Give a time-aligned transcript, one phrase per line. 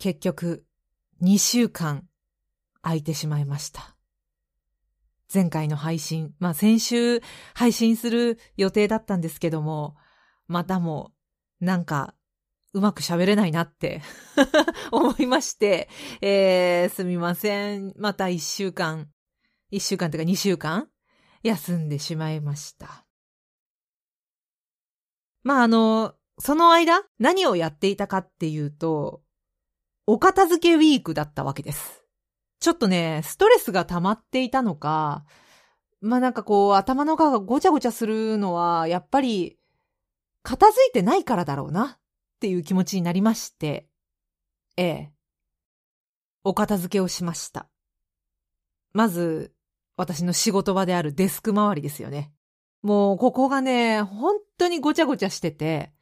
[0.00, 0.64] 結局、
[1.22, 2.08] 2週間
[2.80, 3.98] 空いてしまいました。
[5.32, 7.20] 前回の配信、まあ先週
[7.54, 9.94] 配信する予定だったんですけども、
[10.48, 11.12] またも
[11.60, 12.14] なんか
[12.72, 14.00] うまく喋れないなって
[14.90, 15.90] 思いまして、
[16.22, 17.92] えー、すみません。
[17.98, 19.10] また一週間、
[19.70, 20.88] 一週間というか二週間
[21.42, 23.06] 休んでしまいました。
[25.42, 29.22] まあ、あの、その間、何をやっていたかっていうと、
[30.12, 32.04] お片付けウィークだったわけです。
[32.58, 35.24] ちょっとね、ストレスが溜まっていたのか、
[36.00, 39.56] まあなんかこう、頭の中がごちゃごちゃするのは、やっぱり、
[40.42, 41.98] 片付いてないからだろうな、っ
[42.40, 43.86] ていう気持ちになりまして、
[44.76, 45.12] ええ、
[46.42, 47.68] お片付けをしました。
[48.92, 49.54] まず、
[49.96, 52.32] 私の仕事場であるデスク周りですよね。
[52.82, 55.92] もう、ここがね、本当にごちゃごちゃしてて、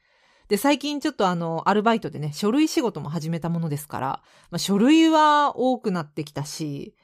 [0.48, 4.06] で、最近ちょっとあの、アルバイトでね、書類仕事も始めたものですから、
[4.50, 6.94] まあ、書類は多くなってきたし、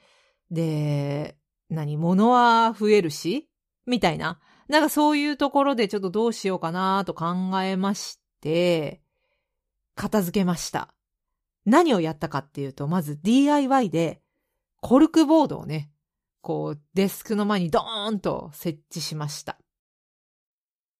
[0.51, 1.37] で、
[1.69, 3.49] 何、物は増えるし、
[3.85, 4.39] みたいな。
[4.67, 9.01] なんかそういうところでちょっとどうしようかなと考えまして、
[9.95, 10.93] 片付けました。
[11.65, 14.21] 何をやったかっていうと、まず DIY で
[14.81, 15.91] コルクボードをね、
[16.41, 19.57] こうデスクの前にドーンと設置しました。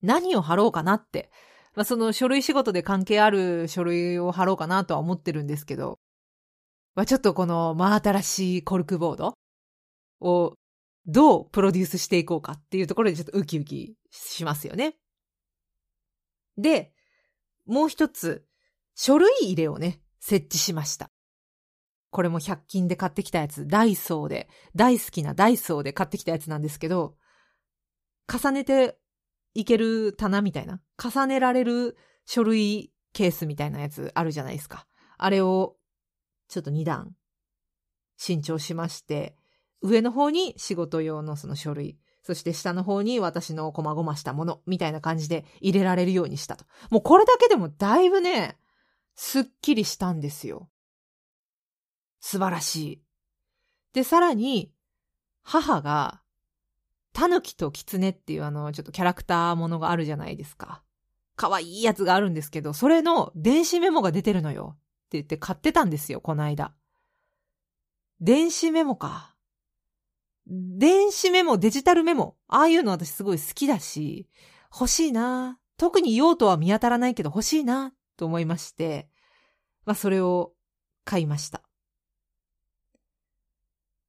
[0.02, 1.32] 何を貼ろうかなって、
[1.76, 6.00] まあ、その書類仕事で関係ある書類を貼ろうかなとは思ってるんですけど、
[6.96, 9.38] まあ、ちょっとこの真新しいコルクボード
[10.22, 10.56] を
[11.06, 14.96] どうプロデュースしていこうかっていうところでちょっとウキウキしますよね。
[16.58, 16.94] で、
[17.66, 18.46] もう一つ、
[18.96, 21.12] 書類入れをね、設置しました。
[22.12, 27.18] これも100均で買ってきたやつ、ダイソーで、大好きなダイソーで買ってきたやつなんですけど、
[28.32, 28.98] 重ねて
[29.56, 34.86] いける棚みたいな、重ねられる書類ケースみたいなやつあるじゃないですか。
[35.18, 35.78] あれを、
[36.50, 37.16] ちょっと2段、
[38.18, 39.36] 新調しまして、
[39.82, 46.66] 上の方に仕事用のその書類、そして下の方に私の細々したもの、みたいな感じで入れられるようにしたと。
[46.90, 48.60] もうこれだけでもだいぶね、
[49.16, 50.70] すっきりしたんですよ。
[52.20, 53.02] 素晴らしい。
[53.94, 54.74] で、さらに、
[55.44, 56.22] 母が、
[57.16, 60.84] タヌキとキツネっていうあの、ちょっとキャラクターものがあるじゃないですか。
[61.38, 64.76] 可愛いやつがあるんですけど、それの電子メモが出てるのよ。
[64.76, 64.82] って
[65.12, 66.76] 言って買ってたんですよ、この間。
[68.20, 69.34] 電子メモか。
[70.46, 72.36] 電子メモ、デジタルメモ。
[72.50, 74.28] ああいうの私すごい好きだし、
[74.70, 75.58] 欲しいな。
[75.78, 77.94] 特に用途は見当たらないけど欲しいな。
[78.18, 79.08] と思いまして、
[79.86, 80.52] まあそれを
[81.06, 81.62] 買いました。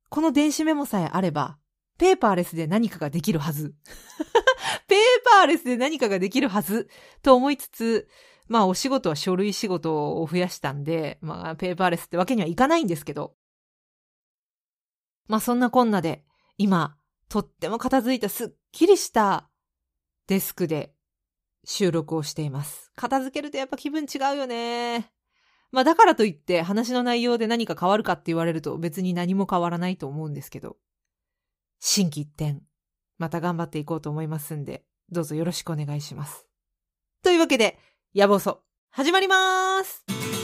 [0.09, 1.59] この電子メモさえあれば、
[1.99, 3.75] ペーパーレスで何かができるはず。
[4.89, 6.89] ペーパーレスで何かができるはず
[7.23, 8.09] と思いつつ、
[8.49, 13.34] まあお仕事は書類仕事を増やしたんで、まあペーパーレスってわけにはいかないんですけど。
[15.27, 16.25] まあそんなこんなで、
[16.59, 16.97] 今、
[17.29, 19.49] とっても片付いたすっきりした
[20.28, 20.95] デスクで
[21.65, 22.93] 収録をしています。
[22.95, 25.11] 片付けるとやっぱ気分違うよね。
[25.73, 30.77] まあだからといって話の内容で何か変わるかって言われると別に何も変わらないと思うんですけど。
[31.78, 32.60] 心機一転、
[33.19, 36.47] また頑張っていこうと思いますんで、どうぞよろしくお願いします。
[37.22, 37.78] というわけで、
[38.14, 40.35] 野望そ、始まりまーす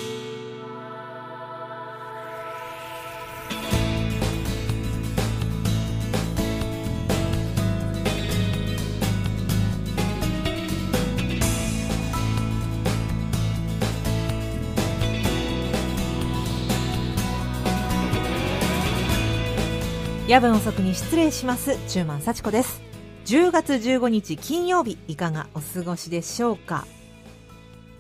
[20.32, 21.76] 夜分遅くに失礼します。
[21.92, 22.80] 中満幸子です。
[23.26, 26.86] 10月15日金曜日いかがお過ごしでしょうか？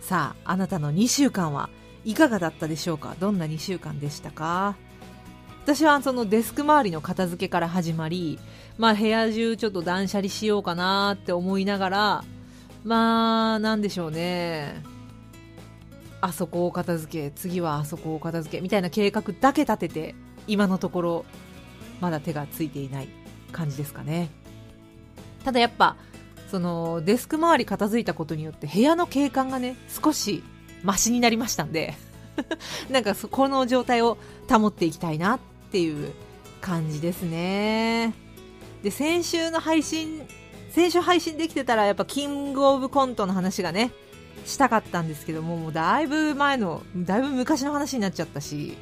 [0.00, 1.68] さああなたの2週間は
[2.06, 3.16] いかがだったでしょうか？
[3.20, 4.76] どんな2週間でしたか？
[5.64, 8.38] 私はそのデスク周りの片付けから始まり
[8.78, 12.24] まあ部屋中ちょっと断捨離しようかなって思いながら
[12.82, 14.82] まあなんでしょうね。
[16.22, 20.14] あそこを片付け次はあそこを片付けみたいな計画だけ立てて
[20.46, 21.24] 今のところ
[22.02, 23.08] まだ手がついていない
[23.52, 24.28] 感じですかね。
[25.44, 25.96] ただやっぱ、
[26.50, 30.42] そのデスク周り片付いたことによって部屋の景観がね、少し
[30.82, 31.94] マシになりましたんで
[32.90, 34.18] なんかそこの状態を
[34.50, 35.38] 保っていきたいなっ
[35.70, 36.12] ていう
[36.60, 38.14] 感じですね。
[38.82, 40.22] で、先週の配信、
[40.72, 43.92] 先週配信できてたらやっぱキングオブコントの話がね、
[44.44, 48.76] したかったんですけども、もうだいぶ前の、だいぶ昔の話になっちゃったし、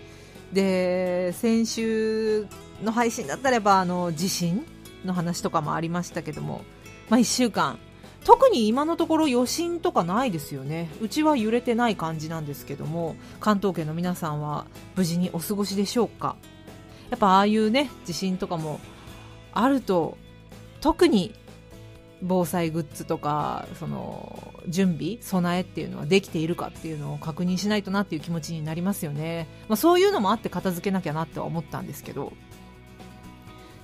[0.53, 2.47] で、先週
[2.83, 4.65] の配信だったらばあの地震
[5.05, 6.63] の話とかもありましたけども、
[7.09, 7.79] まあ、1週間
[8.25, 10.91] 特に今のところ余震とかないですよね。
[11.01, 16.37] うちは揺れてない感じなんですけども、関東圏の皆さんは無事にお過ごしでしょうか
[17.09, 18.79] やっぱああいうね、地震とかも
[19.53, 20.19] あると、
[20.81, 21.35] 特に
[22.23, 29.49] 防災グッズとか、その、準備、備えっていうのはできているかっていうのを確認しないとなっていう気持ちになりますよね。
[29.69, 32.35] まあそういうのもあって片付けなきゃなって思ったんですけど。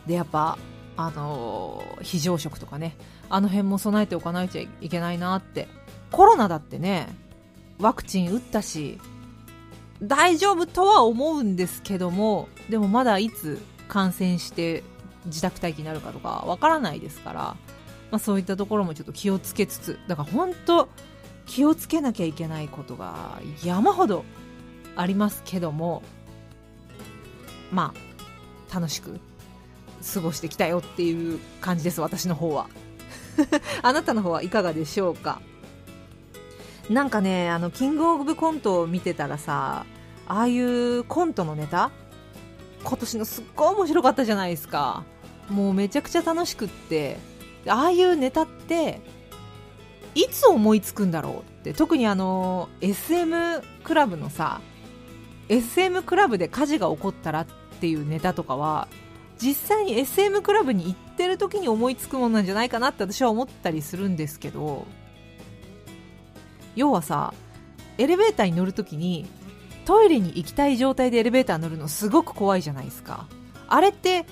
[0.07, 0.59] で、やっぱ、
[0.97, 2.97] あのー、非常食とかね、
[3.29, 5.69] あの辺も備えておかないといけないなって。
[6.13, 7.09] コロナだってね、
[7.79, 8.99] ワクチン打ったし、
[10.03, 14.83] 大丈夫とは思うんですけども、でもまだいつ感染して
[15.27, 17.41] 自宅待機になるかとかわからないですから、
[18.11, 20.89] まあ、そういったところもちょっと気をつけつつ、だから本当
[21.47, 24.25] 気をつけなきゃいけないことが山ほど
[24.97, 26.03] ありますけども、
[27.71, 27.93] ま
[28.71, 29.19] あ、楽しく
[30.13, 32.69] 過ごしてきたよっていう感じです、私の方は。
[33.83, 35.41] あなたの方はいかがでしょうか？
[36.89, 39.85] なんかね、あの、キングオブコントを見てたらさ、
[40.29, 41.91] ああいうコントのネタ？
[42.85, 45.05] 今年のすっごい面白かったじゃないですか。
[45.51, 47.19] もうめちゃくちゃ楽しくって、
[47.67, 49.01] ああいうネタって、
[50.15, 54.61] いつ思いつくんだろうって、特にあの、SM クラブのさ、
[55.49, 57.47] SM クラブで火事が起こったらっ
[57.81, 58.89] ていうネタとかは、
[59.39, 64.87] 実際に SM クラブに行ってる時に思いつくものなんじゃないかなって私は思ったりするんですけど、
[66.75, 67.35] 要はさ、
[67.99, 69.27] エレベーターに乗るときに
[69.87, 73.27] トイレに行きたい状態でエレベーター乗るのすごく怖いじゃないですか。
[73.69, 74.27] あれって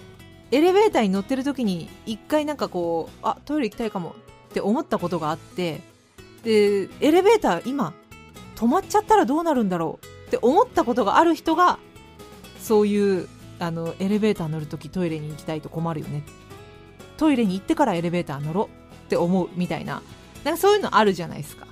[0.51, 4.15] エレベーターに乗ってる時に一回なんかこう、あ、トイレ行きたいかも
[4.51, 5.81] って思ったことがあって、
[6.45, 7.95] で、エレベーター今
[8.57, 11.79] 止まっちゃったらどうなるんだろうって思ったことがある人が、
[12.61, 13.29] そういう
[13.59, 16.23] あのエレベーター乗るときトイレに行きたいと困るよね。
[17.17, 18.67] トイレに行ってからエレベーター乗ろう
[19.07, 20.03] って思うみたいな。
[20.43, 21.67] なんかそういうのあるじゃないですか。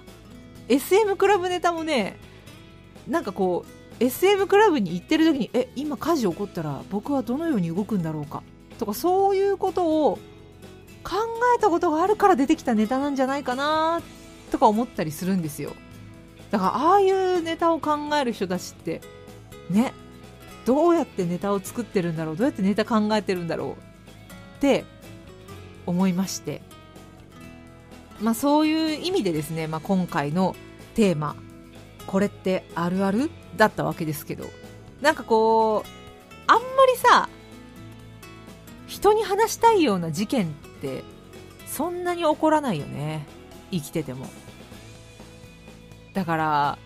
[0.68, 2.16] SM クラブネタもね
[3.08, 8.42] なんかこう SM クラブに行ってる時にえ今火事起こったら僕はどのように動くんだろうか？
[8.78, 10.18] とかそういうことを
[11.04, 11.16] 考
[11.58, 14.00] えたことがあるから出てきたネタなんじゃないかな
[14.50, 15.72] とか思ったりするんですよ。
[16.50, 19.00] だからああいうネタを考える人たちって
[19.68, 19.92] ね
[20.64, 23.74] どうやってネタを作ってるんだろうどうやってネタ考えてるんだろうっ
[24.60, 24.84] て
[25.86, 26.62] 思いまして。
[28.22, 30.54] まあそういう意味でですね、まあ、今回の
[30.94, 31.34] テーマ
[32.06, 34.46] これってあるあるだったわけですけど
[35.00, 35.88] なんかこう
[36.46, 37.28] あんまりさ
[38.86, 40.48] 人に話したいような事件っ
[40.80, 41.02] て
[41.66, 43.26] そんなに起こらないよね
[43.70, 44.26] 生きてても。
[46.12, 46.78] だから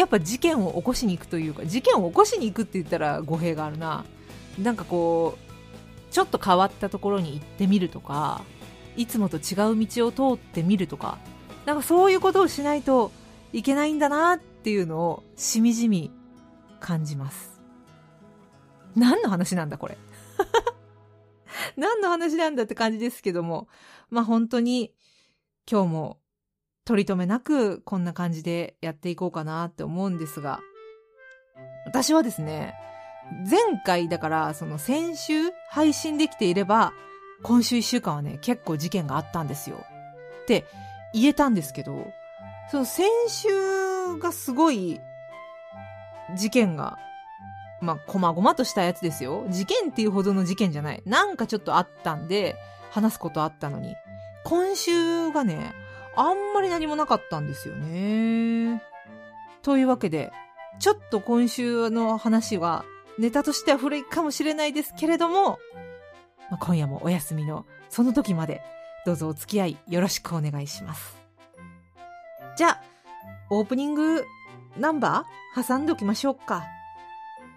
[0.00, 4.06] やっぱ事件を起こしに行くというか事件を起こしに行くって言ったら語弊があるな。
[4.58, 8.42] なんかこうちょっと変わったところに行ってみるとか
[8.96, 11.18] いつもと違う道を通ってみるとか
[11.66, 13.12] なんかそういうことをしないと
[13.52, 16.10] いけないんだなっていうのをしみじみ
[16.80, 17.60] 感じます。
[18.96, 19.98] 何の話なんだこれ？
[21.76, 23.68] 何の話なんだって感じですけども
[24.08, 24.94] まあ本当に
[25.70, 26.18] 今日も
[26.90, 30.58] 取り留めなくこんな感じでやっていこうかなって思うんですが、
[31.86, 32.74] 私はですね、
[33.48, 35.34] 前回だからその先週
[35.68, 36.92] 配信できていれば、
[37.44, 39.76] 今週一週間はね、結構事件があったんですよ。
[40.42, 40.64] って
[41.14, 42.08] 言えたんですけど、
[42.72, 43.48] その先週
[44.18, 45.00] がすごい
[46.34, 46.98] 事件が、
[47.80, 49.46] まあ、こまごまとしたやつですよ。
[49.48, 51.02] 事件っていうほどの事件じゃない。
[51.06, 52.56] なんかちょっとあったんで、
[52.90, 53.94] 話すことあったのに。
[54.42, 55.72] 今週がね、
[56.16, 58.82] あんまり何もなかったんですよね。
[59.62, 60.32] というわけで、
[60.78, 62.84] ちょっと今週の話は
[63.18, 65.58] ネタとしては古いかもしれないですけれども、
[66.50, 68.62] まあ、今夜もお休みのその時まで
[69.04, 71.16] どうぞお付き合いよろしくお願いします。
[72.56, 72.82] じゃあ、
[73.50, 74.24] オープニング
[74.76, 76.64] ナンバー挟んでおきましょうか。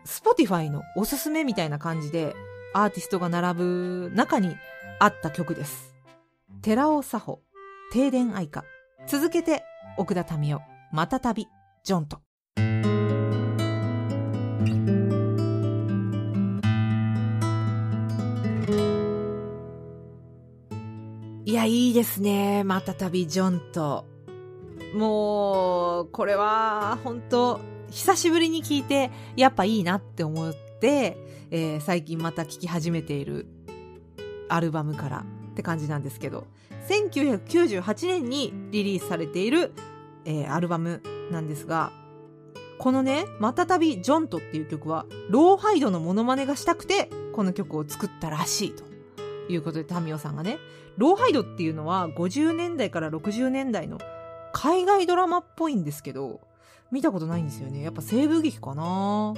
[0.06, 2.36] Spotify のおすすめみたいな感じで
[2.74, 4.56] アーティストが並ぶ中に
[5.00, 5.94] あった曲です。
[6.62, 7.40] 寺尾佐穂
[7.94, 8.66] 停電愛歌。
[9.06, 9.64] 続けて、
[9.98, 11.48] 奥田民生、また旅、
[11.84, 12.22] ジョンと。
[21.46, 22.64] いや、いいですね。
[22.64, 24.06] また旅、ジョンと。
[24.96, 27.60] もう、これは、本当
[27.92, 31.16] 久しぶりに聞いて、やっぱいいなって思って、
[31.52, 33.46] えー、最近また聴き始めている
[34.50, 36.48] アルバムからって感じなんですけど、
[36.90, 39.72] 1998年にリリースされている、
[40.26, 41.92] えー、アルバムなんですが、
[42.80, 48.84] このね、またたびジョントっていう曲は、ローハイドのモノマネがしたくて、この曲を作ったらしいと。
[49.50, 50.58] いうことで、タミオさんがね、
[50.98, 54.00] ローハイドっていうのは50年代から60年代の
[54.54, 56.42] 海外ドラマっぽいんですけど、
[56.92, 57.82] 見たことないんですよね。
[57.82, 59.34] やっぱ西部劇かな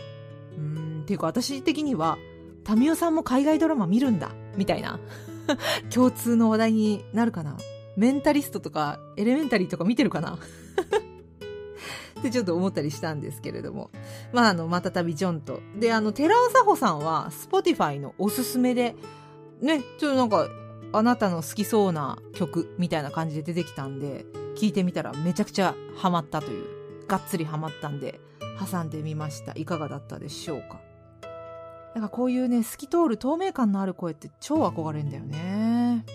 [0.57, 2.17] うん、っていうか私的には、
[2.63, 4.99] タミオさんも海外ドラマ見るんだ、みたいな。
[5.93, 7.57] 共通の話題になるかな？
[7.97, 10.37] メンタリストとか、エレメンタリーとか見てるかな？
[12.19, 13.91] ってちょっと思ったりしたんですけれども。
[14.33, 15.61] まあ、あの、またたびジョンと。
[15.77, 18.95] で、あの、寺尾紗穂さんは、 Spotify のおすすめで、
[19.61, 20.47] ね、ちょっとなんか、
[20.93, 24.25] あなたの好きそうな曲みたいな感じで出てきたんで、
[24.55, 26.65] 聞いてみたらめちゃくちゃハマったという、
[27.07, 28.19] がっつりハマったんで、
[28.71, 29.51] 挟んでみました。
[29.55, 30.79] いかがだったでしょうか？
[31.95, 36.05] なんかこういうね、透き通る透明感のある声って超憧れんだよね。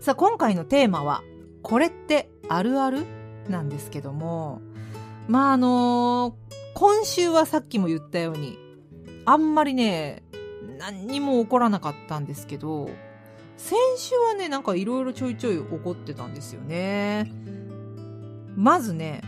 [0.00, 1.22] さあ、今回のテーマは、
[1.62, 3.06] これってあるある
[3.48, 4.60] なんですけども、
[5.28, 8.58] まああのー、今週はさっきも言ったように、
[9.26, 10.24] あんまりね、
[10.76, 12.90] 何にも起こらなかったんですけど、
[13.56, 17.30] 先週はね、なんかいろいろちょいちょい起こってたんですよね。
[18.56, 19.22] まずね、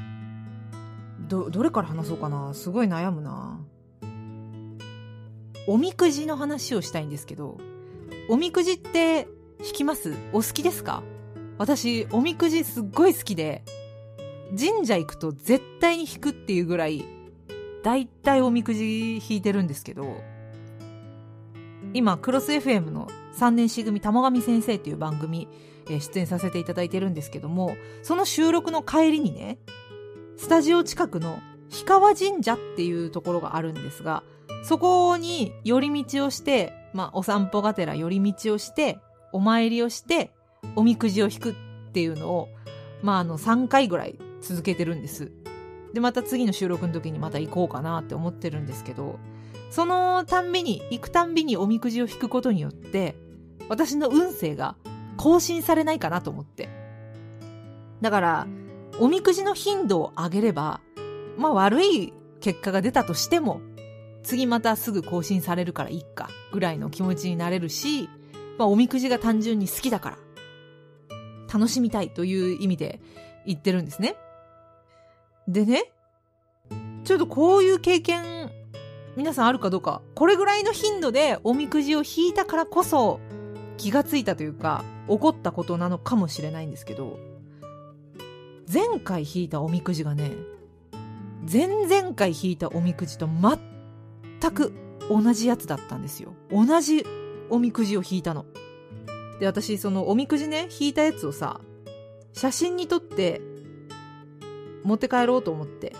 [1.28, 3.60] ど、どれから話そうかなすごい悩むな。
[5.70, 7.58] おみくじの話をしたいんですけど、
[8.30, 10.14] おみくじって引きます？
[10.32, 11.02] お好きですか？
[11.58, 13.62] 私、おみくじすっごい好きで、
[14.58, 17.04] 神社行くと絶対に引くっていうぐらい、
[17.82, 20.16] だいいおみくじ引いてるんですけど、
[21.92, 23.06] 今、クロス FM の
[23.38, 25.48] 3年 C 組玉神先生っていう番組、
[25.90, 29.58] え、出演させていただいてるんですけども、その収録の帰りにね、
[30.38, 34.22] スタジオ近くの氷川神社っていうところがあるんですが、
[34.62, 38.98] そこに寄り道をして、まあ、お散歩がてら寄り道をして、
[39.32, 40.30] お参りをして、
[40.76, 41.54] おみくじを引くっ
[41.92, 42.48] ていうのを、
[43.02, 45.30] まあ、あの、3回ぐらい続けてるんです。
[45.92, 49.18] で、また次の収録の時にまた行こうかなって思ってるんですけど、
[49.70, 53.16] そのたんびに、行くたんびにおみくじを引くことによって、
[53.68, 54.76] 私の運勢が
[55.16, 56.68] 更新されないかなと思って。
[58.00, 58.46] だから、
[59.00, 60.80] おみくじの頻度を上げれば、
[61.36, 63.60] まあ悪い結果が出たとしても、
[64.28, 68.10] 次またすぐ更新されるからいいか、ぐらいの気持ちになれるし、
[68.58, 70.18] まあおみくじが単純に好きだから、
[71.50, 73.00] 楽しみたいという意味で
[73.46, 74.16] 言ってるんですね。
[75.48, 75.90] でね、
[77.04, 78.50] ちょっとこういう経験、
[79.16, 83.20] 皆さんあるかどうか、これぐらいの頻度でおみくじを引いたからこそ
[83.78, 87.18] 気がついたというか、起こったことなのかもしれないんですけど、
[88.70, 90.32] 前回引いたおみくじがね、
[91.50, 93.58] 前々回引いたおみくじと全
[94.40, 94.72] 全く
[95.08, 96.34] 同じやつだったんですよ。
[96.50, 97.04] 同じ
[97.50, 98.46] おみくじを引いたの。
[99.40, 101.60] で、私、そのおみくじね、引いたやつをさ、
[102.32, 103.40] 写真に撮って、
[104.84, 105.94] 持って帰ろうと思って。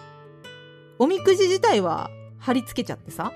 [0.98, 3.32] おみくじ自体は貼り付けちゃってさ、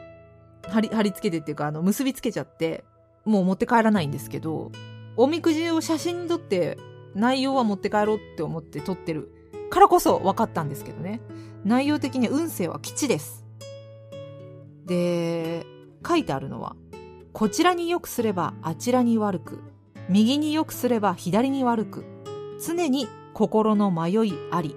[0.68, 2.84] 貼り、貼り付けてっていうか、あの、結びつけちゃって、
[3.24, 4.72] もう持って帰らないんですけど、
[5.16, 6.78] おみくじを写真に撮って、
[7.14, 9.30] 内容は持って帰ろうって思って撮ってる
[9.70, 11.20] からこそ分かったんですけどね。
[11.64, 13.44] 内容的に運勢は吉です。
[14.86, 15.66] で、
[16.06, 16.76] 書いてあるのは、
[17.32, 19.60] こちらに良くすればあちらに悪く、
[20.08, 22.04] 右に良くすれば左に悪く、
[22.64, 24.76] 常に心の迷いあり。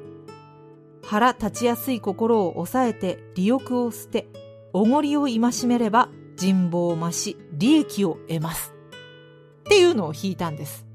[1.04, 4.28] 腹立ちやすい心を抑えて利欲を捨て、
[4.74, 8.74] おごりを戒めれば人望を増し、利益を得ます。
[9.62, 10.86] っていうのを引いたんです。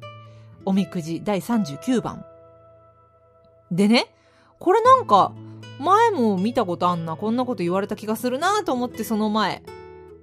[0.64, 2.24] おみくじ第39番。
[3.70, 4.14] でね、
[4.58, 5.32] これなんか、
[5.80, 9.62] 前も見たことあんな、こんなこと言われた気がするなと思ってその前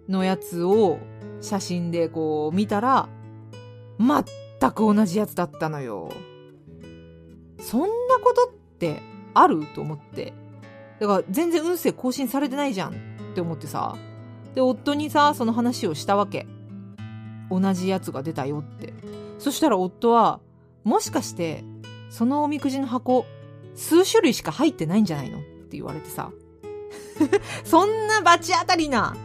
[0.07, 0.99] のやつを
[1.41, 3.09] 写真でこう見たら、
[3.99, 6.11] 全く同じやつだったのよ。
[7.59, 7.87] そんな
[8.23, 9.01] ことって
[9.33, 9.65] ある？
[9.73, 10.33] と思って。
[10.99, 12.93] だから全然運勢更新されてないじゃんっ
[13.35, 13.95] て思ってさ。
[14.55, 16.47] で、夫にさ、その話をしたわけ。
[17.49, 18.93] 同じやつが出たよって。
[19.39, 20.39] そしたら夫は、
[20.83, 21.63] もしかして、
[22.09, 23.25] そのおみくじの箱、
[23.77, 25.39] 数種類しか入ってないんじゃないの？
[25.39, 26.31] って言われてさ。
[27.63, 29.15] そんな罰当たりな、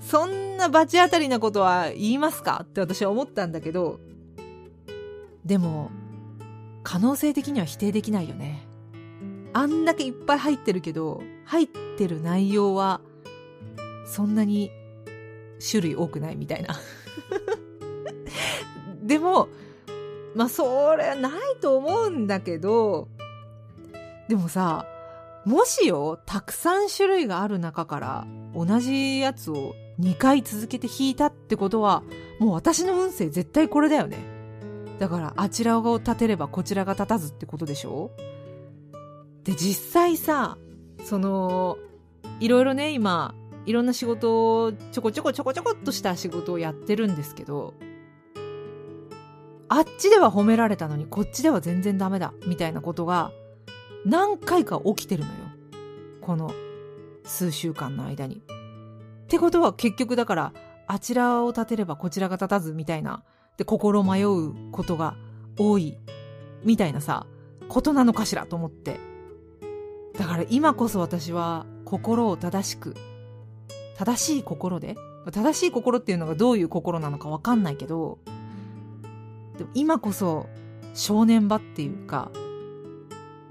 [0.00, 2.60] そんな罰当たりなことは言いますか？
[2.62, 3.98] って私は思ったんだけど、
[5.44, 5.90] でも、
[6.84, 8.66] 可能性的には否定できないよね。
[9.52, 11.66] あんだけいっぱい入ってるけど、入っ
[11.96, 13.00] てる内容は、
[14.06, 14.70] そんなに
[15.70, 16.74] 種類多くないみたいな。
[19.02, 19.48] でも、
[20.34, 23.08] まあ、それはないと思うんだけど、
[24.32, 24.86] でもさ、
[25.44, 32.02] もしよ、たくさん種類がある中から同じやつを2回続けて引いたってことは、
[32.40, 34.16] もう私の運勢絶対これだよね。
[34.98, 38.10] だからあちらを立てればこちらが立たずってことでしょ？
[39.44, 40.56] で、実際さ、
[41.04, 41.76] その、
[42.40, 43.34] いろいろね、今、
[43.66, 47.74] いろんな仕事をちょこちょこちょこちょこっとした仕事をやってるんですけど、
[49.68, 53.30] あっちでは褒められたのにこっちでは全然ダメだみたいなことが
[54.04, 55.34] 何回か起きてるのよ。
[56.20, 56.52] この
[57.24, 58.36] 数週間の間に。
[58.36, 60.52] ってことは結局だから
[60.86, 63.24] あちらを立てればこちらが立たずみたいな
[63.56, 65.16] で心迷うことが
[65.58, 65.96] 多い
[66.64, 67.26] みたいなさ
[67.68, 69.00] ことなのかしらと思って
[70.18, 72.94] だから今こそ私は心を正しく
[73.96, 74.96] 正しい心で
[75.32, 78.18] 正しい心っていうのがどういう心なのかわかんないけど
[79.56, 80.46] でも今こそ
[80.94, 82.30] 正念場っていうか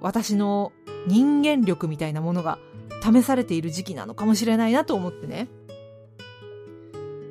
[0.01, 0.73] 私の
[1.07, 2.59] 人間力みたいなものが
[3.01, 5.47] 試されている時期なのかもしれないなと思ってね。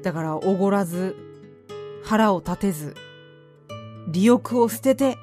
[0.03, 1.17] だからおごらず
[2.05, 2.95] 腹を立てず
[4.09, 5.19] 利欲を捨てて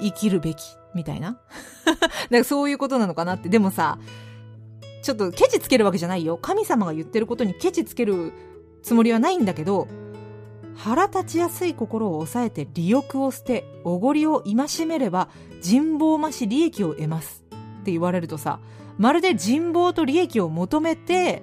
[0.00, 0.62] 生きるべき
[0.94, 1.38] みたいな。
[2.30, 3.48] だかそういうことなのかなって。
[3.48, 3.98] でもさ
[5.02, 6.36] ちょっとケチつけるわけじゃないよ。
[6.36, 8.32] 神様が言ってることにケチつける
[8.82, 9.88] つもりはないんだけど
[10.76, 15.28] 腹立ちやすい心を抑えて利欲を捨ておごりを戒めれば
[15.66, 17.44] 人望増し利益を得ます
[17.80, 18.60] って言われるとさ
[18.98, 21.42] まるで人望と利益を求めて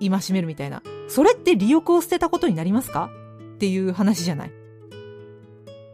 [0.00, 0.82] 戒めるみたいな。
[1.08, 3.10] それって利欲を捨てたことになりますか
[3.56, 4.52] っていう話じゃない。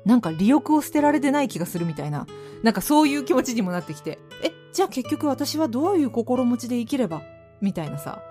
[0.04, 2.26] なんか利欲を捨てられてない気がするみたいな。
[2.62, 7.22] なんかそういう気持ちにもなってきてえじゃあ結局私はどういう心持ちで生きれば
[7.60, 8.22] みたいなさ。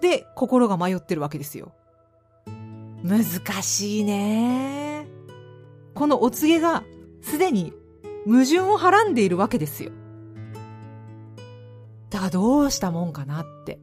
[0.00, 1.72] で心が迷ってるわけですよ。
[3.02, 3.24] 難
[3.62, 5.08] しいね
[5.94, 6.84] このお告げが
[7.20, 7.72] すでに
[8.26, 9.92] 矛盾をはらんでいるわけですよ
[12.10, 13.78] だからどうしたもんかなって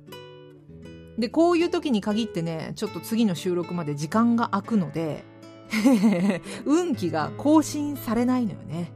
[1.19, 5.25] で、こういう時に限ってね、ちょっと次の収録まで時間が空くので、
[6.65, 8.93] 運気が更新されないのよね。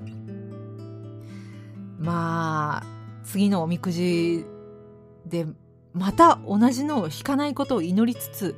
[2.00, 2.84] まあ、
[3.26, 4.46] 次のおみくじ
[5.26, 5.46] で、
[5.94, 8.56] また同じのを引かないことを祈りつつ、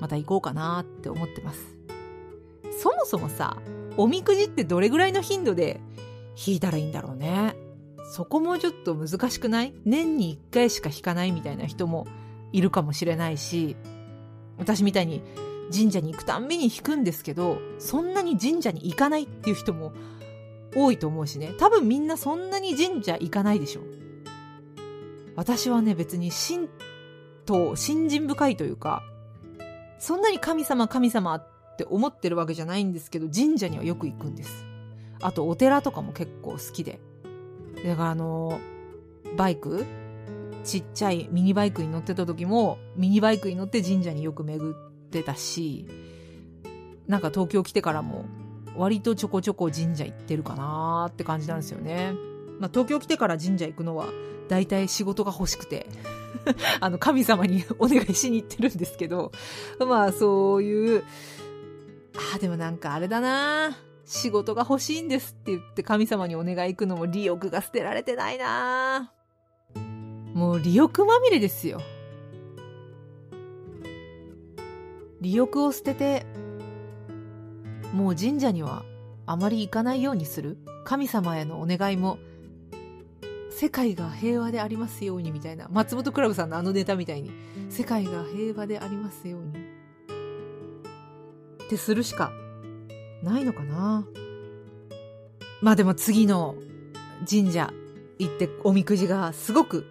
[0.00, 1.76] また行こうかなって思ってます。
[2.80, 3.56] そもそもさ、
[3.96, 5.80] おみくじってどれぐらいの頻度で
[6.46, 7.56] 引いたらいいんだろうね。
[8.10, 9.74] そこもちょっと難しくない？
[9.84, 12.06] 年に一回しか引かないみたいな人も
[12.52, 13.76] いるかもしれないし、
[14.56, 15.22] 私みたいに
[15.70, 19.92] 神社に行くたんびに引くんですけど、そんなに神社に行かないっていう人も
[20.74, 21.52] 多いと思うしね。
[21.58, 23.82] 多分みんなそんなに神社行かないでしょ。
[25.36, 26.68] 私はね、別に神
[27.44, 29.02] と信心深いというか、
[29.98, 34.64] そんなに神様神様って思ってるわけじゃないんですけど、神社にはよく行くんです。
[35.20, 37.00] あとお寺とかも結構好きで。
[37.84, 38.60] だからあの、
[39.36, 39.86] バイク？
[40.64, 45.86] ちっちゃいミニバイクに乗ってた時も、ミニバイクに乗って神社によく巡ってたし、
[47.06, 48.26] なんか東京来てからも、
[48.76, 52.12] 割とちょこちょこ神社行ってるかなーって感じなんですよね。
[52.58, 54.08] まあ、東京来てから神社行くのは、
[54.48, 55.86] 大体仕事が欲しくて
[56.80, 59.32] あの、神様にお願いしに行ってるんですけど、
[59.78, 61.04] まあ、そういう、
[62.34, 63.76] あ、でもなんかあれだな
[64.08, 69.12] 仕事が欲しいんですって言って神様にお願い行くのも利欲が捨てられてないな
[70.32, 71.82] もう利欲まみれですよ。
[75.20, 76.24] 利欲を捨てて、
[77.92, 78.84] もう神社には
[79.26, 82.18] あまり行かないようにする神様へのお願いも、
[83.50, 87.32] 世界が平和でありますようにみたいな、松本クラブさんのあのネタみたいに、
[87.68, 89.58] 世界が平和でありますように。
[91.64, 92.32] ってするしか
[93.22, 94.06] ないのかな？
[95.60, 96.54] まあでも次の
[97.28, 97.72] 神社
[98.18, 99.86] 行っておみくじがすごく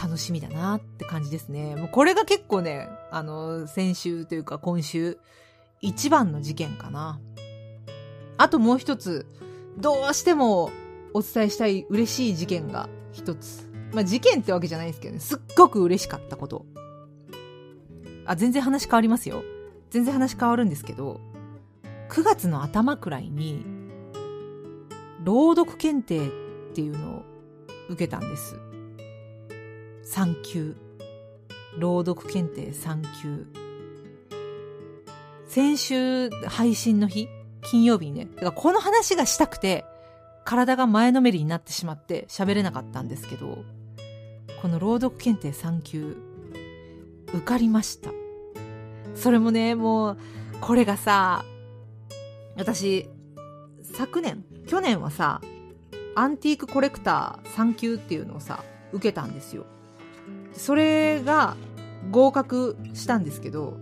[0.00, 1.76] 楽しみだなって感じですね。
[1.76, 5.18] もうこれが結構ね、あの、先週というか今週、
[5.80, 7.20] 一番の事件かな。
[8.36, 9.26] あともう一つ、
[9.78, 10.70] どうしても
[11.14, 13.70] お伝えしたい嬉しい事件が一つ。
[13.92, 16.66] まあ事件ってわけじゃないですけどね、すっごく嬉しかったこと。
[18.26, 19.42] あ、全然話変わりますよ。
[19.90, 21.20] 全然話変わるんですけど、
[22.08, 23.64] 9月の頭くらいに、
[25.24, 26.30] 朗読検定っ
[26.74, 27.22] ていうのを
[27.88, 28.58] 受けたんです。
[30.04, 30.76] 3級。
[31.78, 33.46] 朗読検定3級。
[35.48, 37.28] 先週配信の日、
[37.62, 39.84] 金曜日にね、だからこの話がしたくて、
[40.44, 43.58] 体が前のめりになってしまって喋れなかったんですけど、
[44.62, 46.16] この朗読検定3級、
[47.28, 48.10] 受かりました。
[49.14, 50.18] それもね、もう、
[50.60, 51.44] これがさ、
[52.56, 53.08] 私、
[53.82, 55.40] 昨年、去年はさ、
[56.14, 59.66] アンティークコレクター3級っていうのをさ、受けたんですよ。
[60.54, 61.56] それが
[62.10, 63.76] 合格したんですけど、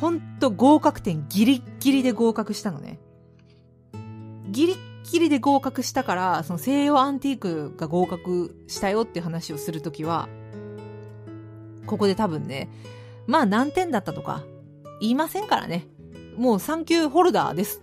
[0.00, 2.98] ほんと合格点ギリッギリで合格したのね。
[4.48, 4.76] ギリッ
[5.10, 10.28] ギリで合格したから、その西洋アンティークが合格したよって話をするときは、
[11.86, 12.70] ここで多分ね、
[13.26, 14.44] まあ何点だったとか
[15.00, 15.86] 言いませんからね。
[16.36, 17.82] もう3級ホルダーです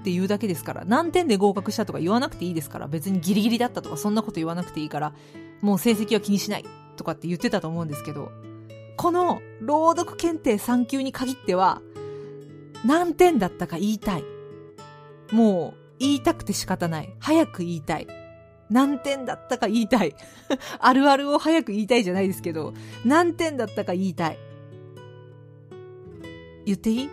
[0.00, 5.12] って言うだけですから、何点で合格したとか言わなくていいですから、別にギリギリだったとかそんなこと言わなくていいから、
[5.60, 6.64] もう成績は気にしない
[6.96, 8.30] とかって言ってたと思うんですけど、
[8.96, 11.80] この朗読検定3級に限っては、
[12.84, 14.24] 何点だったか言いたい。
[15.30, 17.14] もう言いたくて仕方ない。
[17.20, 18.08] 早く言いたい。
[18.70, 20.14] 何点だったか言いたい。
[20.80, 22.74] あるあるを早く言いたいじゃないですけど、
[23.04, 24.38] 何点だったか言いたい。
[26.66, 27.10] 言っていい？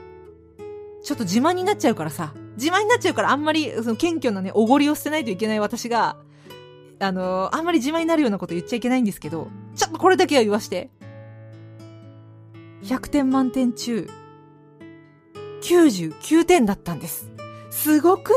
[1.10, 2.36] ちょっと自慢になっちゃうからさ。
[2.56, 6.18] 自慢になっちゃうからあんまり、その謙虚なね、おごりを捨てないといけない私が、
[7.00, 10.92] あのー、あんまり自慢になるようなこと言っちゃいけないんですけど、ちょっとこれだけは言わして。
[12.84, 14.08] 100点満点中、
[15.64, 17.32] 99点だったんです。
[17.72, 18.36] すごくな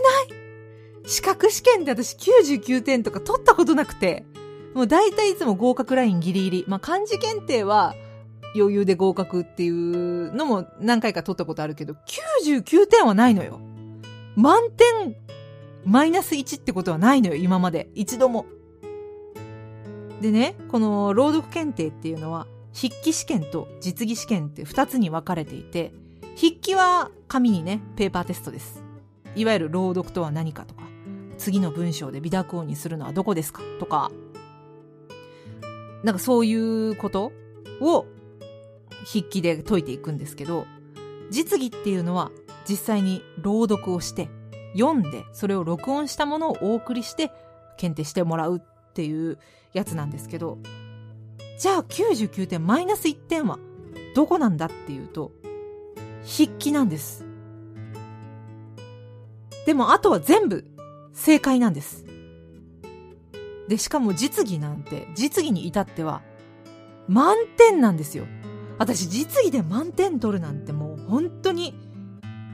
[1.04, 1.10] い？
[1.10, 4.24] 資格試験で私99点とか取ったことなくて、
[4.72, 6.64] もう大体いつも合格ラインギリギリ。
[6.68, 7.94] まあ、漢字検定は
[8.54, 11.94] 余裕で合格っていうのも何回か取ったことあるけど、
[12.44, 13.60] 99点はないのよ。
[14.36, 15.16] 満点、
[15.84, 17.90] マイナス1ってことはないのよ、今まで。
[17.94, 18.46] 一度も。
[20.20, 25.92] でね、この朗読検定っていうのは、筆記試験と実技試験って2つに分かれていて、
[26.36, 28.82] 筆記は紙にね、ペーパーテストです。
[29.34, 30.82] いわゆる朗読とは何かとか、
[31.38, 34.10] 次の文章で微濁音にするのはどこですかとか、
[36.04, 37.32] なんかそういうこと
[37.80, 38.06] を
[39.04, 40.66] 筆記で解いていくんですけど、
[41.30, 42.30] 実技っていうのは
[42.68, 44.28] 実際に朗読をして、
[44.74, 47.30] 読んで、それを録音したものをお送りして、
[47.76, 49.38] 検定してもらうっていう
[49.72, 50.58] やつなんですけど、
[51.58, 53.58] じゃあ99点マイナス1点は
[54.14, 55.32] どこなんだっていうと、
[56.24, 57.24] 筆記なんです。
[59.66, 60.64] でもあとは全部
[61.12, 62.04] 正解なんです。
[63.68, 66.22] で、しかも実技なんて、実技に至っては
[67.08, 68.26] 満点なんですよ。
[68.82, 71.72] 私実技で満点取るなんてもう本当に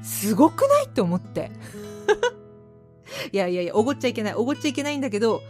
[0.02, 1.50] すごくないって思って。
[3.32, 4.34] いやいやいや、おごっちゃいけない。
[4.34, 5.40] おごっちゃいけないんだけど、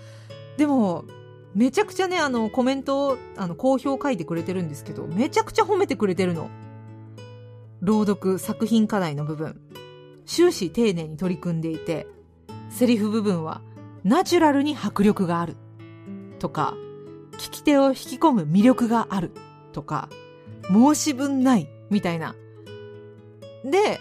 [0.56, 1.04] でも、
[1.52, 6.48] めちゃくちゃね、あの、コメントを、あの、好評書いてくれてるんですけど、めちゃくちゃ褒めてくれてるの。
[7.80, 9.60] 朗読、作品課題の部分。
[10.26, 12.06] 終始丁寧に取り組んでいて、
[12.70, 13.62] セリフ部分は
[14.04, 15.56] ナチュラルに迫力がある。
[16.38, 16.74] とか、
[17.32, 19.32] 聞き手を引き込む魅力がある。
[19.72, 20.08] とか、
[20.64, 21.68] 申し分ない。
[21.90, 22.34] みたいな。
[23.64, 24.00] で、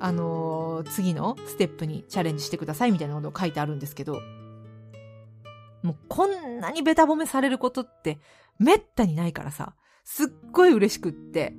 [0.00, 4.20] あのー、次のステップにチャレンジしてくださいみたいなことを書いてあるんですけど、
[5.82, 8.18] もうこんなにベタ褒めされることって
[8.58, 11.54] めったにないからさ、すっごい嬉しくって、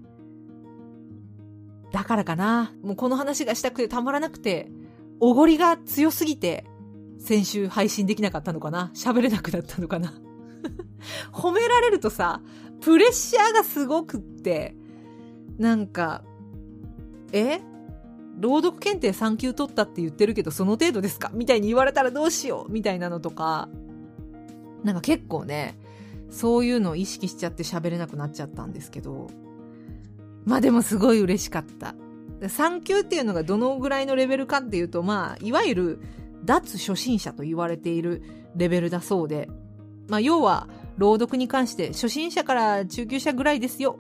[1.91, 2.73] だからかな。
[2.83, 4.69] もうこの話がしたくてたまらなくて、
[5.19, 6.65] おごりが強すぎて、
[7.19, 10.13] 先週配信できなかったのかな喋れなくなったのかな
[11.33, 12.41] 褒められるとさ、
[12.81, 14.75] プレッシャーがすごくって、
[15.57, 16.23] なんか、
[17.31, 17.59] え？
[18.39, 21.29] 朗読検定3級取ったって言ってるけどその程度ですか？
[21.33, 22.71] みたいに言われたらどうしよう？
[22.71, 23.67] みたいなのとか、
[24.83, 25.77] なんか結構ね、
[26.29, 29.27] そういうのを意識しちゃって喋れなくなっちゃったんですけど、
[30.45, 31.95] まあでもすごい嬉しかった。
[32.41, 35.99] 3級っていうのがどのぐらいのレベルかっていうと、まあ、いわゆる
[36.45, 38.23] 脱初心者と言われている
[38.55, 39.49] レベルだそうで、
[40.07, 43.97] まあ要は朗読に関して初心者から中級者ぐらいですよ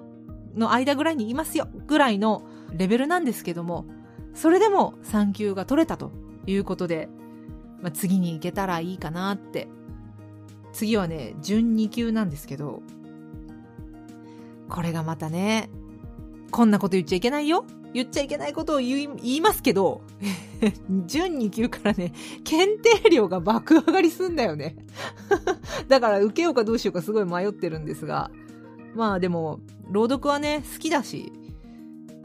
[0.55, 2.43] の間ぐらいにいますよぐらいの
[2.75, 3.85] レベルなんですけども、
[4.33, 6.11] それでも3級が取れたと
[6.45, 7.09] いうことで、
[7.81, 9.67] まあ、次に行けたらいいかなって。
[10.71, 12.83] 次はね、準2級なんですけど、
[14.69, 15.69] これがまたね、
[16.51, 17.65] こんなこと言っちゃいけないよ。
[17.93, 20.01] 言っちゃいけないことを言いますけど、
[21.05, 24.75] 準2級からね、検定料が爆上がりすんだよね。
[25.87, 28.31] だから受けようかどうしようかすごい迷ってるんですが、
[28.95, 31.31] まあでも、朗読はね、好きだし、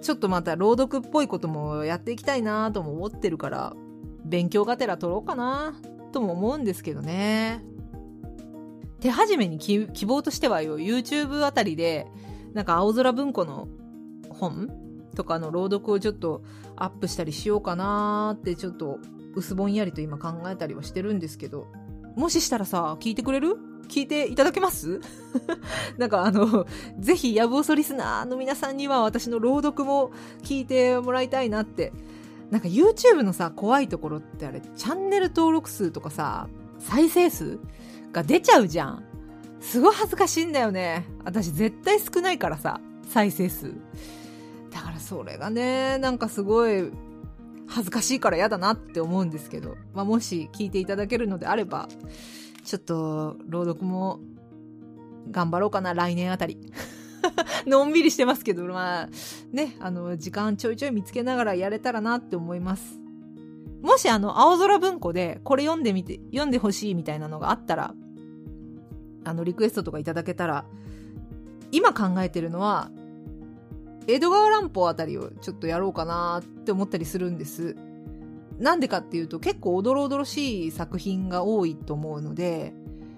[0.02, 3.74] ちょっとまた朗読っぽいこともやっていきたいなとも思ってるから、
[4.24, 5.74] 勉強がてら取ろうかな
[6.12, 7.64] とも思うんですけどね。
[9.00, 12.06] 手始めに希望としてはよ、YouTube あたりで、
[12.52, 13.68] なんか青空文庫の
[14.30, 14.83] 本
[15.14, 16.42] とかの朗読をちょっと
[16.76, 18.98] アップしたりしようかなってちょっと
[19.34, 21.66] 薄ぼんやりと今考えたりはしてるんですけど、
[22.16, 23.56] もししたらさ、聞いてくれる？
[23.88, 25.00] 聞いていただけます？
[25.98, 26.66] なんかあの、
[26.98, 30.10] ぜひ、ヤブオソリスナーの皆さんには私の朗読も
[30.42, 31.92] 聞いてもらいたいなって。
[32.50, 36.48] なんか YouTube のさ、怖いところってあれ、チャンネル登録数とかさ、
[36.78, 37.58] 再生数
[38.12, 39.04] が出ちゃうじゃん。
[39.60, 41.06] すごい恥ずかしいんだよね。
[41.24, 43.74] 私絶対少ないからさ、再生数。
[44.74, 46.90] だからそれがね、なんかすごい
[47.68, 51.88] 恥ずかしいから嫌だなって思うんですけど、まあ、もし聞いていただけるのであれば、
[52.64, 54.18] ちょっと、朗読も、
[55.30, 56.58] 頑張ろうかな、来年あたり。
[57.66, 59.08] のんびりしてますけど、まあ、
[59.52, 63.00] ね、あの、時間ちょいちょい見つけながらやれたらなって思います。
[63.80, 67.94] もしあの、青空文庫でこれ読んでみて、読んでほしいみたいなのがあったら、
[69.24, 70.64] あの、リクエストとかいただけたら、
[71.70, 72.90] 今考えてるのは、
[74.06, 77.76] 江戸川乱歩あたりをちょっとやろうかなって思ったりするんです。
[78.58, 82.72] なんでかっていうと結構おどろおどろしい作品が多いと思うので、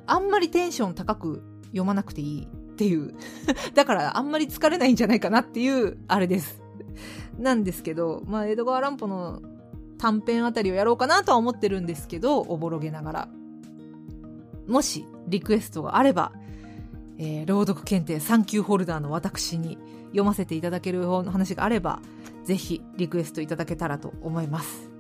[0.07, 3.15] あんまりテンション高く読まなくていいっていう。
[3.75, 6.63] だからあんまり疲れないんじゃないかなっていう、あれです。
[7.39, 9.43] なんですけど、まあ江戸川乱歩の
[9.99, 13.29] 短編あたりをやろうかなとは思ってるんですけど、おぼろげながら。
[14.67, 16.33] もしリクエストがあれば、
[17.19, 19.79] えー、朗読検定3級ホルダーの私に
[20.17, 22.01] 読ませていただける方の話があれば、
[22.45, 24.91] ぜひリクエストいただけたらと思います。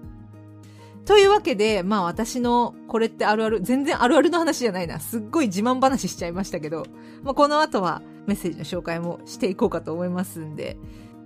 [1.06, 5.00] というわけで、まあ私のこれってあるある、全然あるあるの話じゃないな。
[5.00, 6.84] すっごい自慢話しちゃいましたけど、
[7.22, 10.76] まあこの後はメッセージの紹介もしていこうかと思いますんで、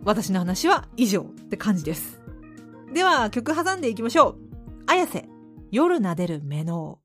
[0.05, 2.20] 私の話は以上って感じです。
[2.92, 4.38] では曲挟んでいきましょう。
[4.87, 5.29] 綾瀬、
[5.70, 6.98] 夜撫でる目の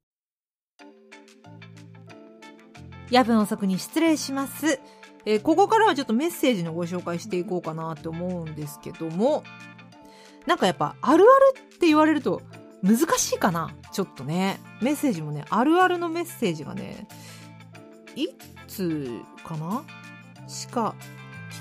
[3.11, 4.79] 夜分遅くに失礼します。
[5.25, 9.43] えー、ここからはちょっとメッセージのご紹介していこうかなって思うんですけども、
[10.45, 12.41] なんかやっぱあるあるって言われると
[12.83, 13.73] 難しいかな。
[13.91, 14.59] ちょっとね。
[14.81, 17.07] メッセージもね、あるあるのメッセージがね、
[18.15, 18.27] い
[18.67, 19.83] つかな？
[20.47, 20.93] しか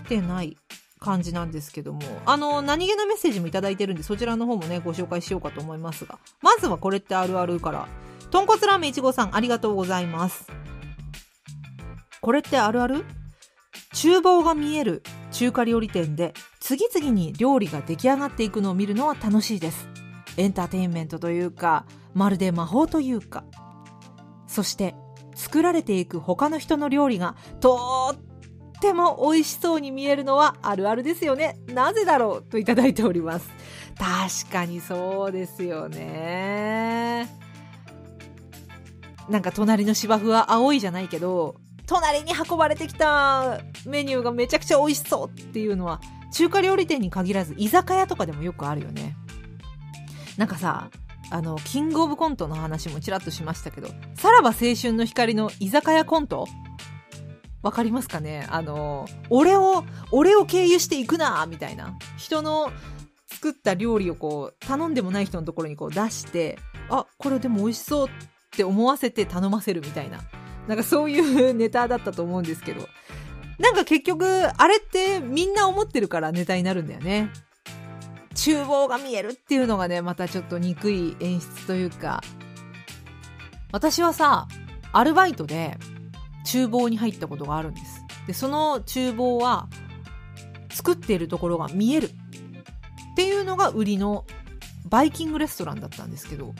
[0.04, 0.58] 来てない
[0.98, 7.88] 感じなんですけども、あの、何気なメッセージもいただいてるんで、そちらの方もね、ご紹介しようかと思いますが、まずはこれってあるあるから、
[8.30, 10.46] 豚骨ラーメンいちごさんありがとうございます。
[12.20, 13.04] これってあるある？
[13.94, 19.88] 厨房が見える中華料理店で次々に料理が出来上がっていくのを見るのは楽しいです。
[20.36, 23.44] エンターテインメントというか、まるで魔法というか。
[24.46, 24.94] そして、
[25.34, 31.58] 作られていく他の人の料理がとっても美味しそうに見えるのはあるあるですよね。
[31.66, 33.48] なぜだろうといただいております。
[33.98, 37.28] 確かにそうですよね。
[39.28, 46.00] なんか隣の芝生は青いじゃないけど、隣に運ばれてきたメニューがめちゃくちゃ美味しそうっていうのは、
[46.32, 49.16] 中華料理店に限らず居酒屋とかでもよくあるよね。
[50.36, 50.90] なんかさ、
[51.30, 56.46] あの、キングオブコントの話もちらっとしましたけど、さらば青春の光の居酒屋コント？
[57.62, 58.46] わかりますかね？
[58.50, 61.96] あの、俺を、俺を経由していくなみたいな。
[62.16, 62.70] 人の
[63.30, 66.58] 作った料理をこう、頼んでもない人のところにこう出して、
[66.90, 68.10] あ、これでも美味しそうっ
[68.50, 70.20] て思わせて頼ませるみたいな。
[70.68, 72.88] なんかそういうネタだったと思うんですけど。
[73.58, 77.30] なんか結局、あれってみんな思ってるからネタになるんだよね。
[78.34, 82.20] 厨房が見えるっていうのがね、またちょっと憎い演出というか、
[83.72, 84.48] 私はさ、
[84.92, 85.78] アルバイトで
[86.44, 88.02] 厨房に入ったことがあるんです。
[88.26, 89.68] で、その厨房は
[90.70, 94.24] 作っているところが見えるっていうのが売りの
[94.88, 96.54] バイキングレストランだったんですけど、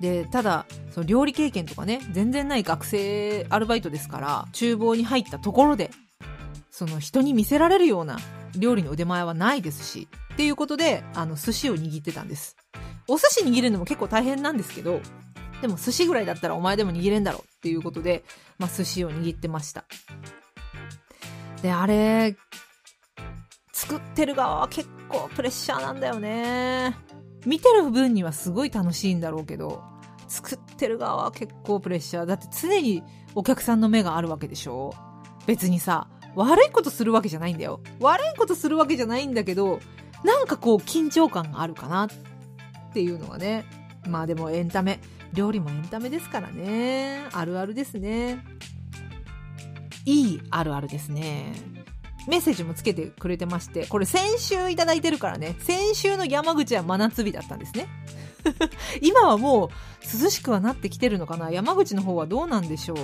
[0.00, 0.66] で、ただ、
[0.98, 5.92] その料理経験とかね、全然ない学生アルバイトですから、厨房に入ったところで、
[6.72, 8.18] その人に見せられるような
[8.56, 12.56] 料理の腕前はないですし、っていうことで、あの、寿司を握ってたんです。
[13.06, 15.00] お寿司握るのも結構大変なんですけど、
[15.62, 18.24] でも寿司ぐらいだったらお前でも握れんだろっていうことで、
[18.58, 19.84] まあ寿司を握ってました。
[21.62, 22.36] で、あれ、
[23.72, 26.96] 作ってる側は結構プレッシャーなんだよね。
[27.46, 29.96] 見てる分にはすごい楽しいんだろうけど、
[30.28, 32.26] 作ってる側は結構プレッシャー。
[32.26, 33.02] だって常に
[33.34, 34.94] お客さんの目があるわけでしょ？
[35.46, 37.80] 別にさ、悪いことするわけじゃないんだよ。
[38.00, 39.80] 悪いことするわけじゃないんだけど、
[40.24, 42.08] なんかこう緊張感があるかなっ
[42.92, 43.64] ていうのはね。
[44.06, 45.00] まあでもエンタメ。
[45.34, 47.26] 料理もエンタメですからね。
[47.32, 48.44] あるあるですね。
[50.06, 51.52] いいあるあるですね。
[52.26, 55.56] メッセージもつけてくれてまして、これ先週いただいてるからね。
[55.60, 57.88] 先週の山口は真夏日だったんですね。
[59.02, 59.70] 今はもう
[60.22, 61.50] 涼しくはなってきてるのかな？
[61.50, 62.98] 山口の方はどうなんでしょう？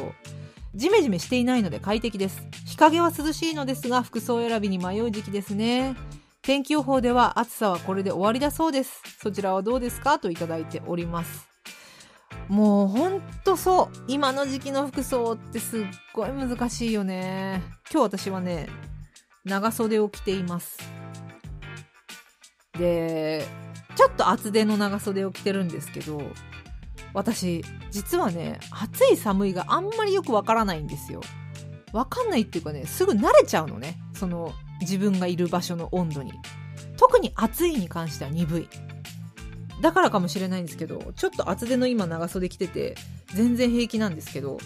[0.75, 2.43] ジメジメしていないので快適です。
[2.67, 5.97] 日陰は涼しいのですが、服装選びに迷う時期ですね。
[6.43, 9.01] 天気予報では暑さはこれで終わりだそうです。
[9.21, 10.19] そちらはどうですか？
[10.19, 11.49] といただいております。
[12.49, 14.05] もうほんとそう。
[14.09, 15.81] 今の時期の服装ってすっ
[16.13, 17.63] ごい難しいよね。
[17.91, 18.69] 今日私はね、
[19.45, 20.79] 長袖を着ています。
[22.79, 23.47] で、
[23.97, 26.21] ちょっと厚手の長袖を着てるんですけど、
[27.13, 31.21] 私、実はね、暑い寒いがあんまりよくわからないんですよ。
[31.93, 33.99] わかんないっていうかね、すぐ慣れちゃうのね。
[34.15, 36.33] その、自分がいる場所の温度に。
[36.97, 38.69] 特に暑いに関しては鈍い。
[39.81, 42.97] だからかもしれないんですけど、ちょっと厚手の今長袖着てて、
[43.35, 44.59] 全然平気なんですけど、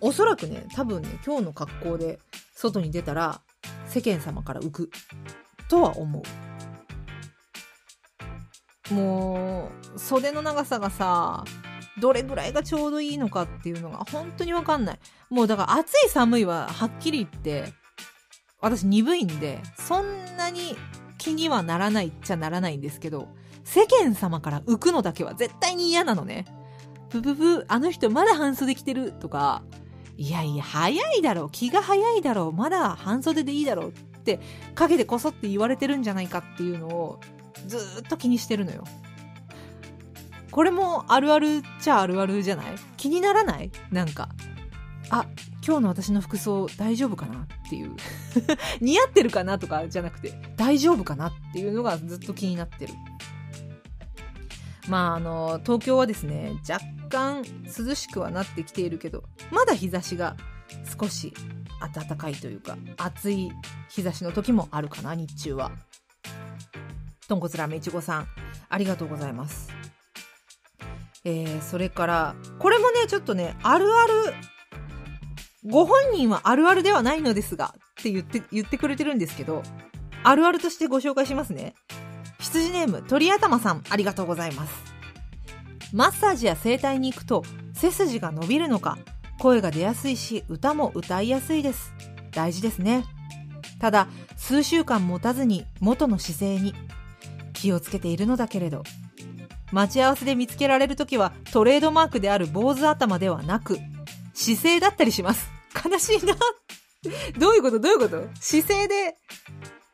[0.00, 2.18] おそらくね、多分ね、今日の格好で
[2.54, 3.40] 外に出たら
[3.86, 4.90] 世間様から浮く
[5.68, 6.22] とは思う。
[8.90, 11.44] もう、袖の長さがさ、
[11.98, 14.98] どれぐらいがちょうどいいのかっていうのが本当にわかんない。
[15.28, 17.72] もうだから暑い寒いははっきり言って、
[18.60, 20.76] 私鈍いんで、そんなに
[21.18, 23.28] 気にはならないっちゃならないんですけど、
[23.64, 26.46] 世間様から浮くのだけは絶対に嫌なのね。
[27.10, 29.62] ブブブ、あの人まだ半袖着てるとか、
[30.16, 34.40] いやいや、早いだろう、気が早いだろう、まだ半袖でいいだろうって
[34.74, 37.20] 陰でこそって言われてるんじゃないかっていうのを
[37.66, 38.84] ずっと気にしてるのよ。
[40.50, 42.66] これもあるあるっちゃあるあるじゃない？
[42.96, 43.70] 気にならない？
[43.90, 44.28] なんか。
[45.10, 45.26] あ、
[45.66, 47.94] 今日の私の服装大丈夫かなっていう。
[48.80, 52.94] 似合ってるかなとかじゃなくて大丈夫かなっていうのがずっと気になってる。
[54.88, 60.36] まああの東京はですね若干涼しくはなってきているけどまだ日差しが
[61.00, 61.32] 少し
[61.94, 63.50] 暖かいというか暑い
[63.88, 65.70] 日差しの時もあるかな日中は。
[67.30, 68.26] 豚骨ラーメンいちごさん
[68.68, 69.70] ありがとうございます。
[71.24, 74.12] えー、それからこれもねちょっとねあるある
[75.66, 79.62] ご本人はあるあるではないのですがって言って言ってくれてるんですけど
[80.24, 81.74] あるあるとしてご紹介しますね。
[82.40, 84.74] 羊ネーム鳥頭さんありがとうございます。
[85.92, 88.98] マッサージや整体に行くと背筋が伸びるのか
[89.38, 91.92] 声が出やすいし歌も歌いやすいです。
[92.32, 93.04] 大事ですね。
[93.78, 96.74] ただ数週間持たずに元の姿勢に
[97.60, 98.82] 気をつけているのだけれど。
[99.72, 103.78] 待ち合わせで見つけられる時はトレードマークである坊主頭ではなく
[104.34, 105.48] 姿勢だったりします。
[105.88, 106.34] 悲しいな。
[107.38, 107.78] どういうこと？
[107.78, 108.28] どういうこと？
[108.40, 109.16] 姿勢で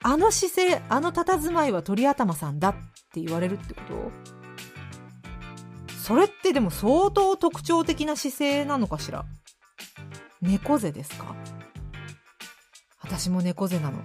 [0.02, 2.74] あの姿勢あの佇まいは鳥頭さんだっ
[3.12, 4.12] て言われるってこと？
[6.02, 9.26] それってでも相当特徴的な姿勢なのかしら？
[10.40, 11.34] 猫背ですか？
[13.02, 13.98] 私も猫背なの。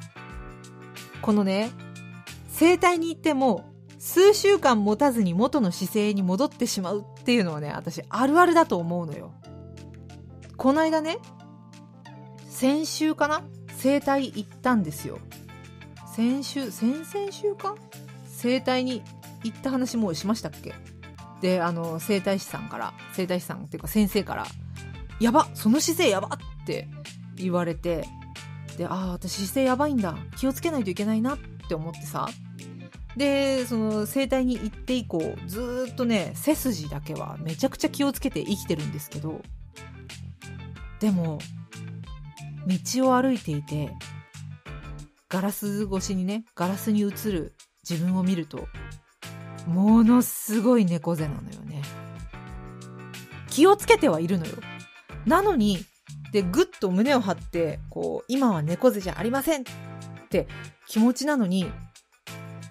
[1.22, 1.72] このね、
[2.62, 3.66] 整体に行っても
[3.98, 9.34] 数週間持たずに元の姿勢に戻ってしまうっていうのはね、私あるあるだと思うのよ。
[10.58, 11.18] この間ね、
[12.48, 13.42] 先週かな？
[13.78, 15.18] 整体行ったんですよ。
[16.16, 17.74] 先週、先々週か？
[18.28, 19.02] 整体に
[19.44, 20.76] 行った話もうしましたっけ？
[21.42, 24.46] で、あの、整体師さんから、整体師さんっていうか先生から、
[25.20, 26.88] やばその姿勢やばって
[27.36, 28.06] 言われて、
[28.78, 30.16] で、ああ、私姿勢やばいんだ。
[30.38, 32.30] 気をつけないといけないなって思ってさ。
[33.18, 39.42] で、その整体に行って以降、ずっとね、背筋だけはめちゃくちゃ気をつけて生きてるんですけど、
[41.00, 41.40] でも、
[42.68, 43.92] 道を歩いていて、
[45.30, 47.54] ガラス越しにね、ガラスに映る
[47.90, 48.68] 自分を見ると、
[49.68, 51.82] ものすごい猫背なのよね。
[53.50, 54.54] 気をつけてはいるのよ。
[55.26, 55.80] なのに、
[56.32, 59.66] で、ぐっと胸を張って、こう、今は猫背じゃありませんっ
[60.30, 60.48] て
[60.88, 61.70] 気持ちなのに、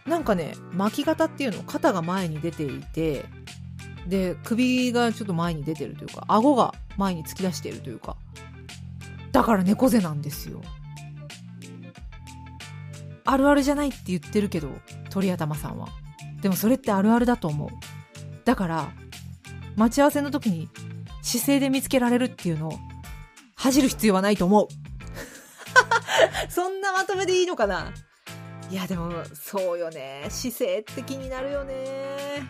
[0.07, 3.25] なんかね、巻き肩っていうの、肩が前に出ていて、
[4.07, 8.17] で、首がちょっと前に出てるというか、顎が前に突き出しているというか、
[9.33, 10.63] だから猫背なんですよ。
[13.25, 14.69] あるあるじゃないって言ってるけど、
[15.11, 15.89] 鳥頭さんは。
[16.43, 17.69] でもそれってあるあるだと思う。
[18.45, 18.93] だから、
[19.77, 20.69] 待ち合わせの時に
[21.23, 22.73] 姿勢で見つけられるっていうのを
[23.55, 24.69] 恥じる必要はないと思う。
[26.51, 27.93] そんなまとめでいいのかな？
[28.71, 30.27] いやでもそうよね。
[30.29, 32.45] 姿勢って気になるよね。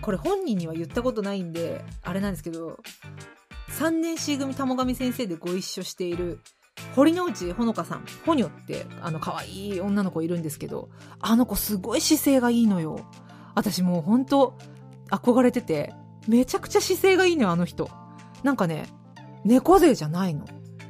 [0.00, 2.78] これ本人には言ったことないんで、あれなんですけど、
[3.78, 6.40] 3年 C 組玉上先生でご一緒している
[6.94, 10.88] 堀之内ほのかさん、ほにょって、あの、可愛い女の子いるんですけど、
[11.20, 13.00] あの子すごい姿勢がいいのよ。
[13.54, 14.56] 私もうほんと、
[15.10, 15.92] 憧れてて、
[16.26, 17.90] めちゃくちゃ姿勢がいいのよ、あの人。
[18.42, 18.86] なんかね、
[19.44, 20.46] 猫背じゃないの。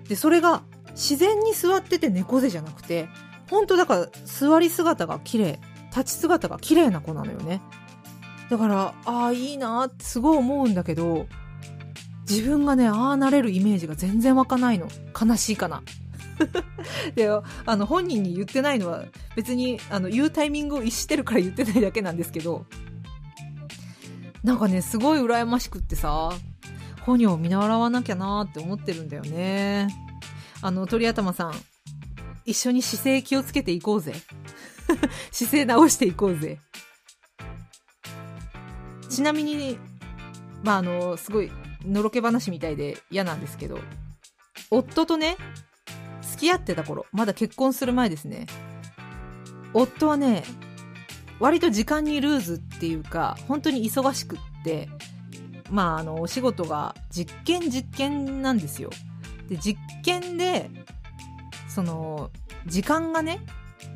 [0.08, 0.62] で、それが、
[0.96, 3.08] 自然に座ってて猫背じゃなくて、
[3.50, 7.60] ほんとだから座り姿が綺麗、立ち姿が綺麗な子なのよね。
[8.50, 11.26] だから、ああ、いいなってすごい思うんだけど、
[12.28, 14.88] 自分がね、ああなれるイメージが全然湧かないの。
[15.20, 15.82] 悲しいかな。
[17.14, 19.04] で、あの、本人に言ってないのは、
[19.36, 22.66] 別に、あの、言うタイミングを逸してるから言ってないだけなんですけど、
[24.42, 26.30] なんかね、すごい羨ましくってさ、
[27.02, 30.05] 本人を見習わなきゃなーって思ってるんだよね。
[30.66, 31.52] あの、鳥頭さん、
[32.44, 34.14] 一緒に姿勢気をつけていこうぜ。
[35.30, 36.58] 姿勢直していこうぜ。
[39.08, 39.78] ちなみに、
[40.64, 41.52] まあ、あの、すごい、
[41.84, 43.78] のろけ話みたいで嫌なんですけど、
[44.68, 45.36] 夫とね、
[46.22, 48.48] 付き合ってた頃、まだ結婚する前ですね。
[49.72, 50.42] 夫はね、
[51.38, 54.88] 割と時間にルーズっていうか、本当に忙しくって、
[55.70, 58.90] まあ、あの、お仕事が実験実験なんですよ。
[59.48, 60.70] で、実験で、
[61.68, 62.30] その、
[62.66, 63.40] 時間がね、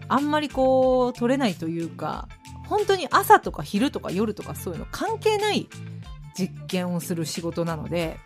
[0.09, 2.28] あんまりこう、取れないというか、
[2.66, 5.68] 本当に朝とか昼とか夜とかそういうの関係ない
[6.38, 8.16] 実験をする仕事なので、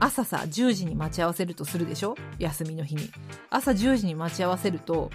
[0.00, 2.16] 朝さ、10時に待ち合わせるとするでしょ？
[2.38, 3.10] 休みの日に。
[3.50, 5.10] 朝10時に待ち合わせると、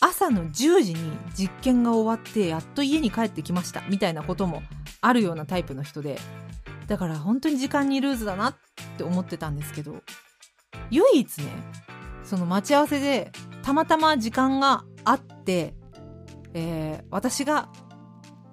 [0.00, 4.62] 朝の10時に実験が終わってやっと家に帰ってきましたみたいなことも
[5.00, 6.18] あるようなタイプの人で。
[6.86, 8.56] だから本当に時間にルーズだなっ
[8.98, 10.02] て思ってたんですけど。
[10.90, 11.44] 唯一ね
[12.22, 15.74] その待ち合わせでたまたま時間があって、
[16.54, 17.68] えー、私が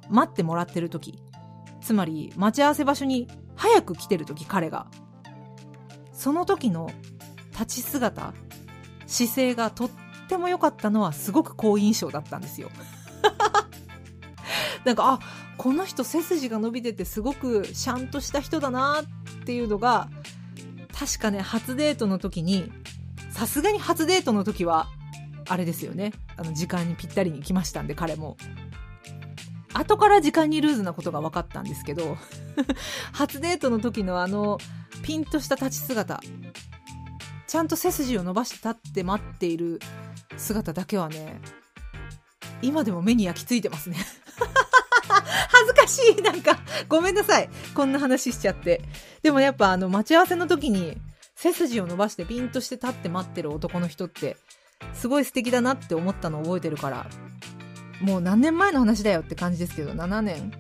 [0.10, 1.22] 待ってもらってる時
[1.82, 4.88] つまり待ち合わせ場所に早く来てる時彼が。
[6.22, 6.92] その時の
[7.52, 8.36] 立ち姿
[9.08, 9.90] 姿勢がとっ
[10.30, 12.70] ても良かったのはすごく好印象だったんですよ。
[14.86, 15.20] なんかあ
[15.58, 20.10] この人背筋が伸びててすごくシャンとした人だなっていうのが
[21.02, 22.72] 確かね初デートの時に
[23.32, 24.88] さすがに初デートの時は
[25.50, 26.14] あれですよね。
[26.38, 28.38] あの時間にぴったりに来ましたんで彼も。
[29.74, 32.18] 後から時間にルーズなことが分かったんですけど
[33.14, 34.60] 初デートの時のあの
[35.02, 36.22] ピンとした立ち姿
[37.48, 39.80] ちゃんと背筋を伸ばして立って待っている
[40.38, 41.42] 姿だけはね
[42.62, 43.98] 今でも目に焼き付いてますね。
[45.50, 46.22] 恥ずかしい。
[46.22, 47.50] なんかごめんなさい。
[47.74, 48.82] こんな話しちゃって。
[49.24, 50.98] でもやっぱあの待ち合わせの時に
[51.42, 54.38] 背筋を伸ばしてピンとして立って待ってる男の人って
[54.94, 57.08] すごい素敵だなって思ったのを覚えてるから
[58.00, 60.52] もう何年前の話だよって感じですけど7年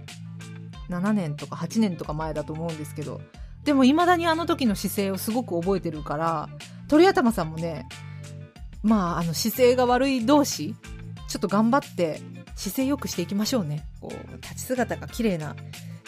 [0.89, 3.22] 7年とか8年とか前だと思うんですけど
[3.63, 6.49] でも未だにあの時の姿勢をすごく覚えてるから
[6.88, 7.88] 鳥頭さんもね
[8.82, 10.76] まああの姿勢が悪い同士
[11.28, 12.22] ちょっと頑張って
[12.55, 15.55] 姿勢良くしていきましょうねこう立ち姿が綺麗な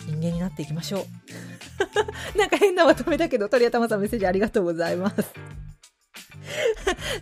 [0.06, 1.06] 人間になっていきましょう
[2.38, 5.16] なんか変なまとめだけど鳥頭さんメッセージありがとうございます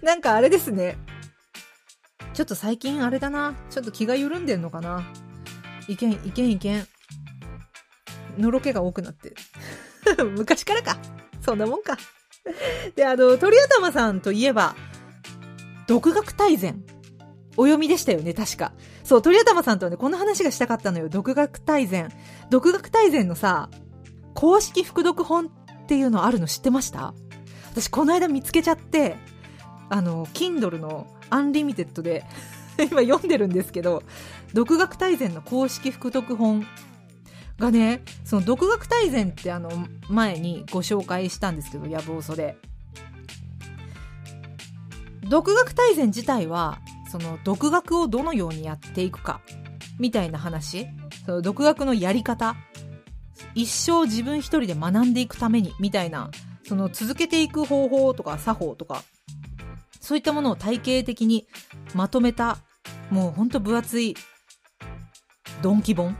[0.01, 0.97] なんかあれですね
[2.33, 3.55] ちょっと最近あれだな。
[3.69, 5.03] ちょっと気が緩んでんのかな。
[5.87, 6.87] いけん、いけん、いけん。
[8.37, 9.33] のろけが多くなって。
[10.37, 10.97] 昔からか。
[11.41, 11.97] そんなもんか。
[12.95, 14.75] で、あの、鳥頭さんといえば、
[15.87, 16.83] 独学大全。
[17.61, 18.73] お読みでしたよね、確か。
[19.03, 21.09] そう、鳥頭さんとはね、この話がしたかったのよ。
[21.09, 22.09] 独学大全。
[22.49, 23.69] 独学大全のさ、
[24.33, 25.49] 公式副読本っ
[25.85, 27.13] ていうのあるの知ってました？
[27.71, 29.15] 私、この間見つけちゃって、
[29.89, 32.25] あの、Kindle の Unlimited で
[32.81, 34.01] 今読んでるんですけど、
[34.55, 36.65] 独学大全の公式副読本
[37.59, 39.69] がね、その独学大全ってあの
[40.09, 42.57] 前にご紹介したんですけど、やぶおそで。
[45.29, 46.79] 独学大全自体は、
[47.11, 49.41] その独学をどのようにやっていくか、
[49.99, 50.87] みたいな話、
[51.25, 52.55] その独学のやり方、
[53.53, 56.31] 一生自分一人で学んでいくために、みたいな、
[56.65, 59.03] その続けていく方法とか作法とか、
[59.99, 61.47] そういったものを体系的に
[61.93, 62.59] まとめた、
[63.09, 64.15] もうほんと分厚い、
[65.61, 66.15] ドンキ本。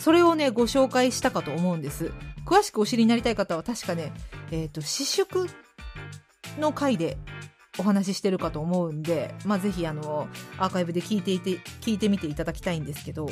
[0.00, 2.10] それをね、ご紹介したかと思うんです。
[2.44, 4.12] 詳しくお知りになりたい方は確かね、
[4.50, 5.46] えっ、ー、と、私塾
[6.58, 7.16] の回で
[7.78, 13.28] お話ししてるかと思うんで、まあ、ぜひあの、アーカイブで聞いていて、聞いてみていただきたいんですけど、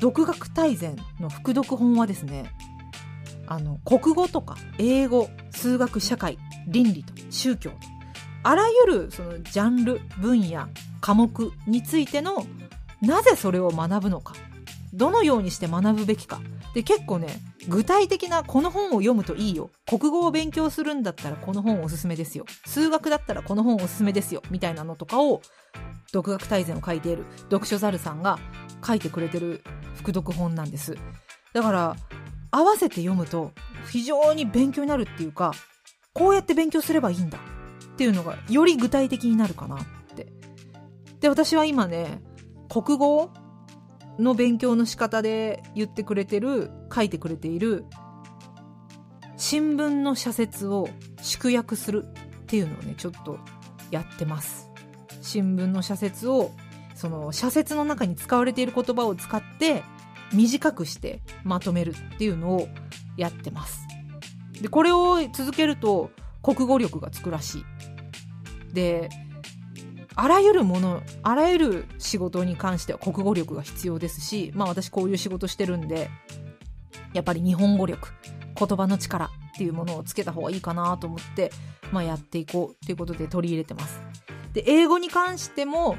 [0.00, 2.52] 独学大全の副読本はですね、
[3.46, 7.76] あの、国語とか英語、数学、社会、倫理と宗教と
[8.44, 10.68] あらゆるそのジャンル分野
[11.00, 12.44] 科目についての
[13.00, 14.34] なぜそれを学ぶのか
[14.92, 16.40] どのようにして学ぶべきか。
[16.74, 17.28] で結構ね
[17.68, 19.70] 具体的なこの本を読むといいよ。
[19.86, 22.44] 国語を勉強するんだったらこの本おすすめですよ。
[22.66, 24.42] 数学だったらこの本おすすめですよ。
[24.50, 25.42] みたいなのとかを
[26.12, 28.38] 独学大全を書いている読書猿さんが
[28.86, 29.62] 書いてくれてる
[29.94, 30.96] 副読本なんです。
[31.52, 31.96] だから
[32.50, 33.52] 合わせて読むと
[33.90, 35.52] 非常に勉強になるっていうか
[36.12, 37.38] こうやって勉強すればいいんだ。
[37.92, 39.78] っていうのがより具体的になるかなっ
[40.16, 40.26] て。
[41.20, 42.22] で、私は今ね、
[42.68, 43.30] 国語
[44.18, 47.84] の勉強の仕方で言ってくれてる、書いてくれている、
[49.36, 50.88] 新聞の社説を
[51.20, 53.38] 縮約するっていうのをね、ちょっと
[53.90, 54.70] やってます。
[55.20, 56.50] 新聞の社説を、
[56.94, 59.82] その社説の中に使われている言葉を使って
[60.32, 62.68] 短くしてまとめるっていうのを
[63.16, 63.86] やってます。
[64.60, 66.10] で、これを続けると
[66.42, 67.64] 国語力がつくらしい。
[68.74, 69.10] で
[70.14, 76.10] あらゆるものあらゆる仕事に関しては国語力が必要ですしまあ私こういう仕事してるんで
[77.12, 78.08] やっぱり日本語力
[78.54, 81.50] 言葉の力っていうものをつけた方がいいかなと思って、
[81.90, 84.00] まあ、やっていこうということで取り入れてます。
[84.52, 85.96] で英語に関しても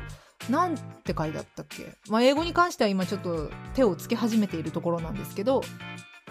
[0.49, 5.61] なんて書いてあったっけ、まあ、英語に関しては今ちょっと手をつけ始めているところなんですけど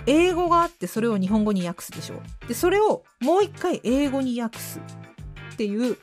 [0.06, 2.48] 英語があってそれを日本語に訳すでしょう。
[2.48, 4.80] で、それをもう一回英語に訳す
[5.52, 5.96] っていう、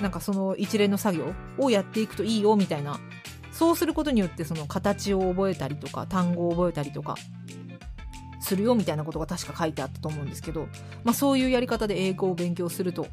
[0.00, 2.98] なんかその一連の作業をやっていくといいよみたいな。
[3.50, 7.16] そうすることによってその形を覚えたりとか単語を覚えたりとか
[8.40, 10.68] するよみたいなことが確か書いてあったと思うんですけど、
[11.04, 13.06] まあそういうやり方で英語を勉強すると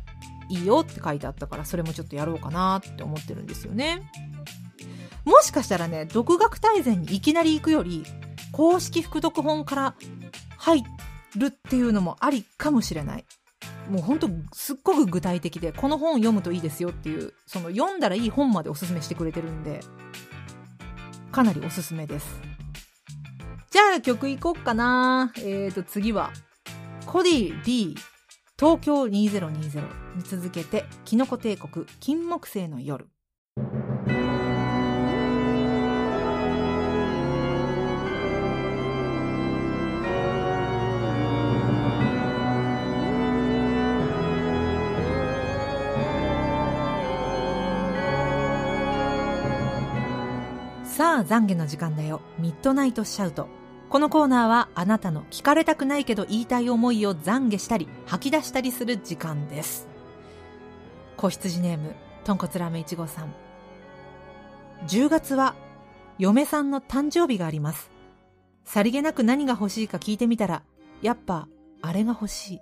[0.49, 4.09] いいよって書いてあったからそれもちょっとやろうかなって思ってるんですよね。
[5.25, 8.03] もしかしたらね、独学大全にいきなり行くより
[8.51, 9.95] 公式副読本から
[10.57, 10.83] 入
[11.35, 13.25] るっていうのもありかもしれない。
[13.89, 19.79] もうほんとすっごく具体的で、この本読むといいですよっていう、その読んだらいい本までおすすめしてくれてるんで、
[21.31, 22.41] かなりおすすめです。
[23.71, 25.31] じゃあ曲いこっかな。
[25.37, 26.31] えーと次は、
[27.05, 27.95] コディ D
[28.59, 33.07] 東京2020に続けて、キノコ帝国金木犀の夜。
[51.23, 52.21] 懺悔の時間だよ。
[52.37, 53.47] ミッドナイトシャウト。
[53.89, 59.87] このコーナーはあなたの聞かれたくないけど言いたい思いを懺悔したり吐き出したりする時間です。
[61.17, 63.33] 子羊ネーム、とんこつラーメン1号さん。
[64.87, 65.55] 10月は
[66.17, 67.89] 嫁さんの誕生日があります。
[68.63, 70.61] さりげなく何が欲しいか聞いてみたら、
[71.01, 71.47] やっぱ
[71.81, 72.61] あれが欲しい。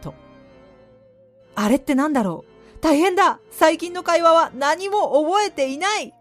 [0.00, 0.14] と。
[1.54, 2.78] あれってなんだろう？
[2.80, 6.14] 大変だ最近の会話は何も覚えていない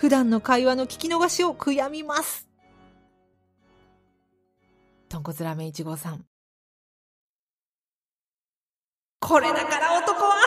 [0.00, 2.48] 普段の会話の聞き逃しを悔やみます。
[5.10, 6.24] 豚骨ラーメン1号さん。
[9.20, 10.40] これだから男は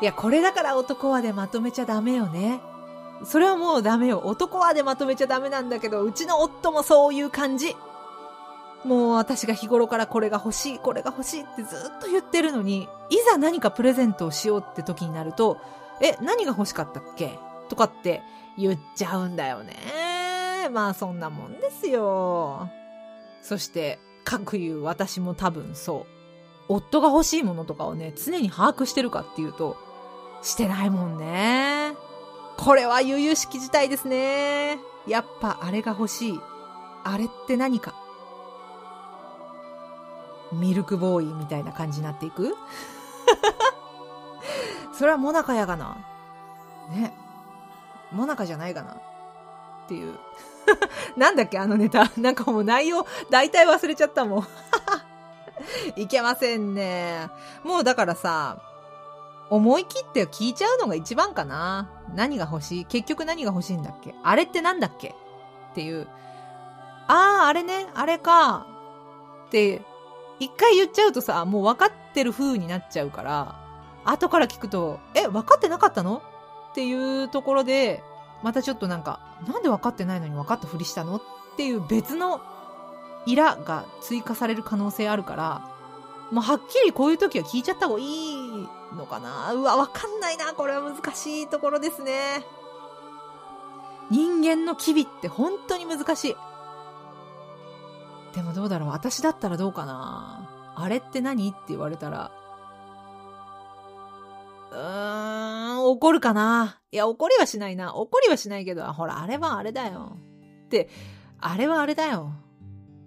[0.00, 2.60] いや、これだから男はでまとめちゃダメよね。
[3.24, 4.22] それはもうダメよ。
[4.24, 7.74] 男はでまとめちゃダメなんだけど、うちの夫もそういう感じ。
[8.84, 15.58] もう私が日頃からこれが欲しい、これが欲しいってずっと言ってるのに、いざ何かプレゼントをしようって時になると、
[16.00, 17.38] え、何が欲しかったっけ？
[17.68, 18.22] とかって
[18.56, 20.68] 言っちゃうんだよね。
[20.70, 22.68] まあそんなもんですよ。
[23.42, 26.06] そして、各言う私も多分そう。
[26.68, 29.76] 夫が欲しいものとかをね、常に把握してるかっていうと、
[30.42, 31.94] してないもんね。
[32.58, 34.78] これは悠々しき事態ですね。
[35.06, 36.40] やっぱあれが欲しい。
[37.04, 37.94] あれって何か？
[40.52, 42.56] ミルクボーイみたいな感じになっていく？
[44.92, 45.96] それはモナカやがな。
[46.90, 47.14] ね。
[48.10, 48.92] モナカじゃないかな。
[48.92, 48.96] っ
[49.88, 50.18] ていう。
[51.16, 51.58] なんだっけ？
[51.58, 52.10] あのネタ。
[52.16, 54.46] なんかもう内容、大体忘れちゃったもん。
[55.96, 57.28] いけませんね。
[57.64, 58.58] もうだからさ、
[59.50, 61.88] 思い切って聞いちゃうのが一番かな。
[62.14, 62.84] 何が欲しい？
[62.84, 64.14] 結局何が欲しいんだっけ？
[64.22, 65.14] あれってなんだっけ？
[65.70, 66.08] っていう。
[67.06, 68.66] ああ、あれね、あれか。
[69.46, 69.82] って
[70.40, 73.60] 一回言っちゃうとさ、もう分かってる風になっちゃうから、
[74.04, 76.22] 後から聞くと、え、分かってなかったの？
[76.70, 78.02] っていうところで、
[78.42, 81.16] またちょっとなんか、なんで分かってないのに分かったふりしたの？
[81.16, 81.22] っ
[81.56, 82.40] ていう別の
[83.26, 85.70] イラが追加される可能性あるから、
[86.30, 89.52] もうはっきりこういう時は聞いちゃった方がいいのかな？
[89.52, 90.52] うわ、わかんないな。
[90.54, 92.44] これは難しいところですね。
[94.10, 96.36] 人間の機微って本当に難しい。
[98.34, 101.48] でもどうだろう私だったらどうかなあれって何？
[101.48, 102.30] って言われたら、
[104.70, 107.96] うーん、怒るかないや、怒りはしないな。
[107.96, 110.16] 怒りはしないけど、ほら、あれはあれだよ。
[110.66, 110.88] って、
[111.40, 112.32] あれはあれだよ。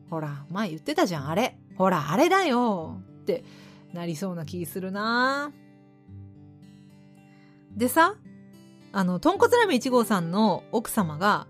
[0.09, 1.57] ほら、前言ってたじゃん、あれ。
[1.77, 3.01] ほら、あれだよ。
[3.21, 3.45] って
[3.93, 5.53] なりそうな気するな
[7.75, 8.15] でさ、
[8.91, 11.47] あの、豚骨ラーメン1号さんの奥様が、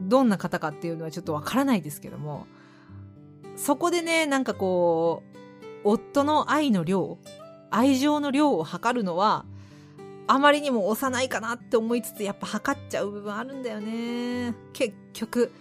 [0.00, 2.46] どんな方かっていうのはちょっとわからないですけども、
[3.56, 5.38] そこでね、なんかこう、
[5.84, 7.18] 夫の愛の量、
[7.70, 9.44] 愛情の量を測るのは、
[10.26, 14.54] あまりにも幼いかなって思いつつ、やっぱ測っちゃう部分あるんだよね。
[14.72, 15.52] 結局、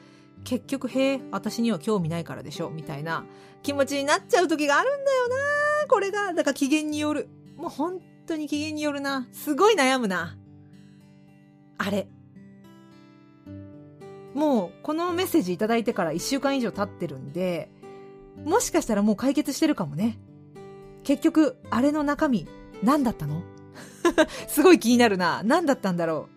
[0.44, 3.26] 結局、へえ、私には興味ないからでしょ、みたいな
[3.64, 5.36] 気持ちになっちゃう時があるんだよな
[5.90, 7.30] これが、だから機嫌による。
[7.58, 9.28] もう本当に機嫌によるな。
[9.34, 10.38] すごい悩むな。
[11.78, 12.08] あれ、
[14.34, 17.70] もうこのメッセージいただいてから1週間以上経ってるんで、
[18.46, 20.20] もしかしたらもう解決してるかもね。
[21.04, 22.48] 結局、あれの中身、
[22.84, 23.42] 何だったの？
[24.48, 25.42] すごい気になるな。
[25.44, 26.28] 何だったんだろ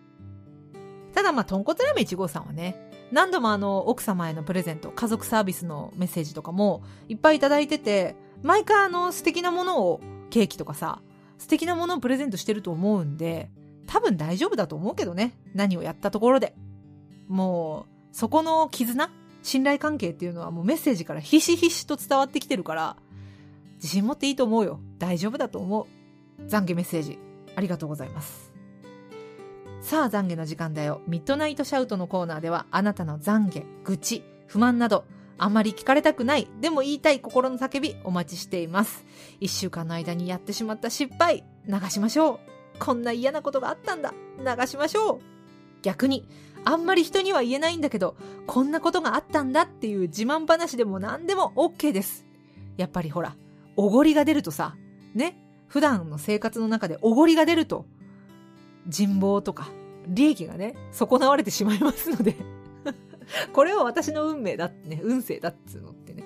[1.11, 1.13] う？
[1.13, 11.01] ただまあ、豚骨ラーメン1号さんはね、何度もあの、奥様へのプレゼント、家族サービスのメッセージとかもいっぱいいただいてて、毎回あの、素敵なものを、ケーキとかさ、
[11.37, 13.51] 素敵なものをプレゼントしてると思うんで、
[13.85, 15.37] 多分大丈夫だと思うけどね。
[15.53, 16.55] 何をやったところで。
[17.27, 19.09] もう、そこの絆
[19.41, 22.95] 信頼関係っていうのはもうメッセージからひしひしと伝わってきてるから、
[23.75, 24.79] 自信持っていいと思うよ。
[24.97, 25.87] 大丈夫だと思
[26.39, 26.43] う。
[26.47, 27.19] 懺悔メッセージ、
[27.55, 28.53] ありがとうございます。
[29.81, 31.01] さあ、懺悔の時間だよ。
[31.07, 35.03] ミッドナイトシャウトのコーナーでは、あなたの懺悔、愚痴、不満など、
[35.37, 39.05] あまり聞かれたくない、でも言いたい心の叫びお待ちしています。
[39.41, 42.39] 一週間の間にやってしまった失敗、流しましょう。
[42.79, 45.19] こんな嫌なことがあったんだ、流しましょう。
[45.81, 46.25] 逆に、
[46.65, 48.15] あんまり人には言えないんだけど、
[48.47, 52.25] こんなことがあったんだっていう自慢話でも何でも OK です。
[52.77, 53.35] やっぱりほら、
[53.75, 54.75] おごりが出るとさ、
[55.13, 55.37] ね、
[55.67, 57.85] 普段の生活の中でおごりが出ると、
[58.87, 59.69] 人望とか、
[60.07, 62.35] 利益がね、損なわれてしまいますので
[63.53, 66.23] これは私の運命だってね、運勢だっつうのってね、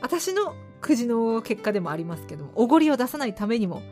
[0.00, 3.82] 私のくじの結果でもありますけども、おごりを出さないためにも、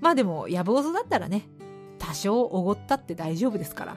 [0.00, 1.48] まあでも、野望だったらね、
[1.98, 3.96] 多少おごったって大丈夫ですから。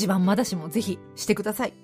[0.00, 1.74] 自慢まだしもぜひしてください。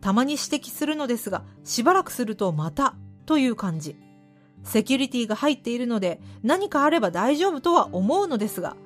[0.01, 2.95] たまに指摘するのですが、しばらくするとまた
[3.27, 3.97] という感じ。
[4.63, 8.77] セキュリティが入っているので何かあれば大丈夫とは思うのですが、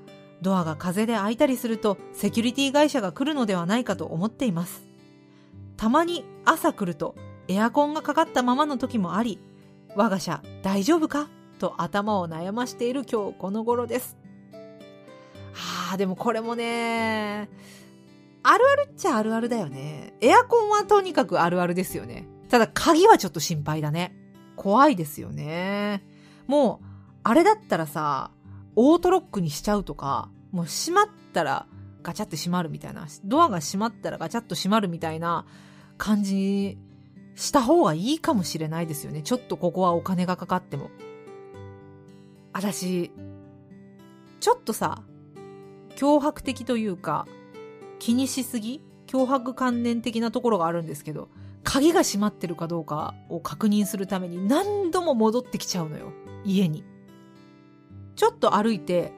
[0.43, 4.83] ドアが風で開いたりするとセキュリティ会社が来るのではないかと思っています。
[5.77, 7.15] たまに朝来ると
[7.49, 9.39] エアコンがかかったままの時もあり、
[9.97, 11.29] 我が社大丈夫か？
[11.59, 14.17] と頭を悩ましている今日この頃です。
[15.53, 17.51] はあ、でもこれもね、
[18.43, 20.15] あるあるっちゃあるあるだよね。
[20.21, 22.27] エアコンはとにかくあるあるですよね。
[22.49, 24.15] ただ鍵はちょっと心配だね。
[24.57, 26.03] 怖いですよね。
[26.47, 26.87] もう、
[27.25, 28.31] あれだったらさ、
[28.83, 31.67] オートロックにしちゃうとか、もう閉まったら
[32.03, 35.45] ガチャって閉まるみたいな、ドアが閉まったらガチャッと閉まるみたいな
[35.99, 36.79] 感じに
[37.35, 39.21] した方がいいかもしれないですよね。
[39.21, 40.91] ちょっとここはお金がかかっても。
[42.55, 43.11] 私、
[44.41, 45.03] ちょっとさ、
[45.97, 47.27] 脅迫的というか、
[47.99, 51.29] 気にしすぎ脅迫観念的なところがあるんですけど、
[51.65, 56.15] 鍵が閉まってるかどうかを確認するために何度も戻ってきちゃうのよ。
[56.47, 56.83] 家に。
[58.21, 59.15] ちょっと歩いて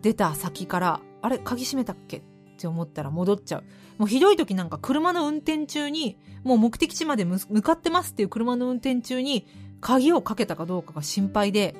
[0.00, 2.22] 出た先から、あれ、鍵閉めたっけっ
[2.58, 3.64] て思ったら戻っちゃう。
[3.98, 9.46] もうひどい時なんか車の運転中に、もう目的地まで向かってますっていう車の運転中に、
[9.82, 11.74] 鍵をかけたかどうかが心配で、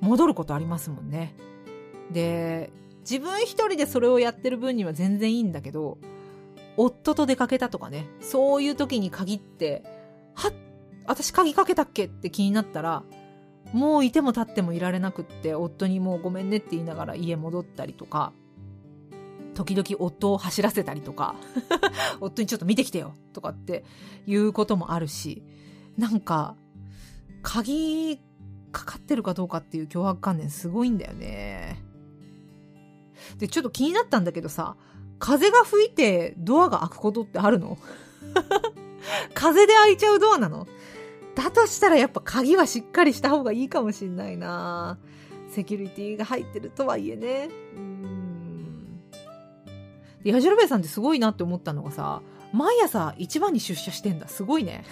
[0.00, 1.34] 戻ることありますもんね。
[2.12, 5.98] で、自分一人でそれをやってる分には全然いいんだけど、
[6.76, 9.82] 夫と出かけたとかね、そういう時に限って、
[10.34, 10.52] はっ、
[11.06, 13.02] 私鍵かけたっけって気になったら、
[13.74, 18.32] もういても立ってもいられなくって、夫にもうごめんねって言いながら家戻ったりとか、
[19.54, 21.34] 時々夫を走らせたりとか、
[22.20, 23.84] 夫にちょっと見てきてよとかって
[24.28, 25.42] いうこともあるし、
[25.98, 26.54] なんか、
[27.42, 28.20] 鍵
[28.70, 31.82] かかってるかどうかっていう脅迫観念すごいんだよね。
[33.38, 34.76] で、ちょっと気になったんだけどさ、
[35.18, 37.76] 風が吹いてドアが開くことってあるの？
[39.34, 40.68] 風で開いちゃうドアなの？
[41.34, 44.98] だとしたらやっぱ鍵はしっかりした方がいいかもしんないな
[45.50, 47.48] セキュリティが入ってるとはいえね。
[47.76, 49.00] うん。
[50.22, 52.22] で、ヤジロベさんってすごいなって思ったのがさ、
[52.52, 54.28] 毎朝一番に出社してんだ。
[54.28, 54.84] すごいね。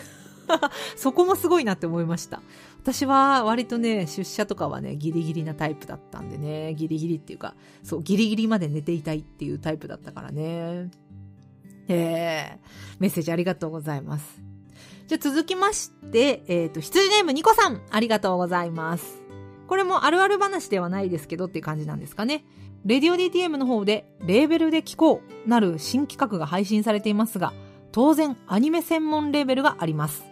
[0.96, 2.42] そこもすごいなって思いました。
[2.82, 10.90] 私は割とね、出社とかはね、ギリギリなタイプだったんでね、ギリギリっていうか、そう、ギリギリまで寝ていたいっていうタイプだったからね。
[11.88, 14.51] えー、メッセージありがとうございます。
[15.08, 19.22] じゃ続きまして、えっ、ー、と、羊ネームニコさん、ありがとうございます。
[19.66, 22.44] これもあるある話ではないですけどっていう感じなんですかね。
[22.84, 27.52] レディオ DTM の方で、レーベルで聴こうなる新企画が配信されていますが、
[27.92, 30.24] 当然アニメ専門レーベルがあります。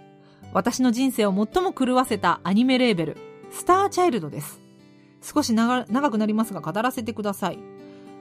[0.52, 3.16] 私の人生を最も狂わせたアニメレーベル、
[3.50, 4.60] スターチャイルドです。
[5.22, 7.58] 少し長くなりますが語らせてください。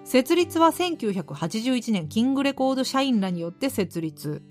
[0.04, 4.42] 設立は1981年キングレコード社員らによって設立。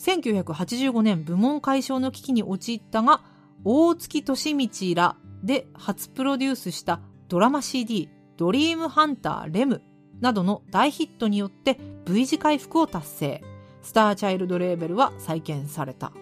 [0.00, 3.20] 1985年部門解消の危機に陥ったが、
[3.64, 9.82] 大月俊道らで初プロデュースしたドラマ CD、ドリームハンターレム
[10.20, 13.44] などの大ヒットによって V 字回復を達成。
[13.82, 16.12] スターチャイルドレーベルは再建された。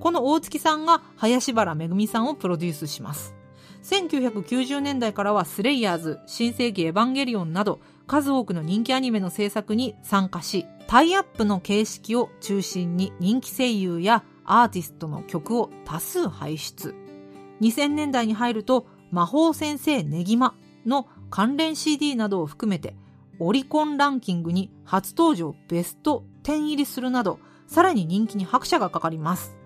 [0.00, 3.34] この大月さんが林原めぐみさんをプロデュースします。
[3.82, 16.96] 1990年代からはスレイヤーズ、新世紀エヴァンゲリオンなど数多くの人気アニメの制作に参加し、タイアップの形式を中心に人気声優やアーティストの曲を多数輩出。
[17.60, 22.96] 2000年代に入ると魔法先生ネギマの関連 CD などを含めて
[23.38, 27.38] オリコンランキングに初登場ベスト10入りするなど
[27.68, 29.56] さらに人気に拍車がかかります。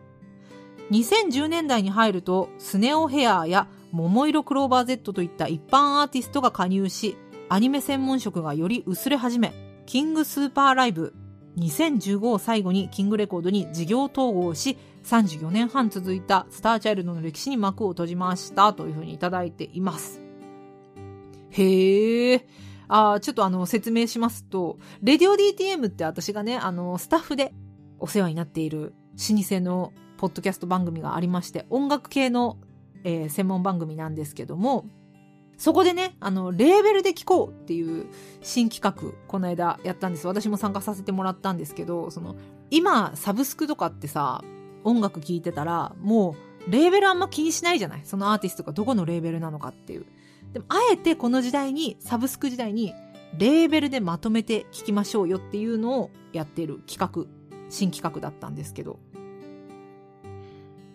[0.90, 7.16] 2010年代に入るとスネオヘアや桃色クローバー Z といった一般アーティストが加入し、
[7.49, 9.53] アニメ専門色がより薄れ始め、
[9.86, 11.14] キングスーパーライブ
[11.59, 20.20] 2015を最後にキングレコードに事業統合し、34年半続いたスターチャイルドの歴史に幕を閉じましたというふうにいただいています。
[21.51, 22.47] へえ。
[22.88, 27.55] あちょっとあの説明しますと、レディオ DTM って私がね、あのスタッフで
[27.99, 28.95] お世話になっている
[29.30, 32.59] 老舗のポッドキャスト番組がありまして、音楽系の
[33.05, 34.86] えー、専門番組なんですけども、
[35.57, 38.07] そこでね、あの、レーベルで聴こうっていう
[38.43, 40.27] 新企画、この間やったんです。
[40.27, 42.37] 私も参加させてもらったんですけど、その、
[42.71, 44.43] 今、サブスクとかってさ、
[44.83, 46.37] 音楽聴いてたら、も
[46.69, 48.01] う、レーベルあんま気にしないじゃない？
[48.05, 50.07] そのアーティストがどこのレーベルなのかっていう。
[50.53, 52.93] でも、あえてこの時代に、サブスク時代に、
[53.39, 57.31] レーベルでまとめて聴きましょうよっていうのをやってる企画、
[57.69, 58.99] 新企画だったんですけど。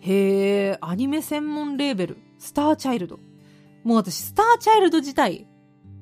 [0.00, 3.20] へえ、アニメ専門レーベル、スターチャイルド。
[3.84, 5.46] もう私、スターチャイルド自体、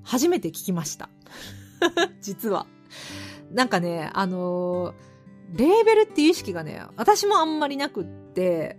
[0.02, 1.08] 初めて聞きました。
[2.20, 2.66] 実は。
[3.52, 8.78] なんかね、あのー、レーベルっていう意識がね、私もあんまりなくって、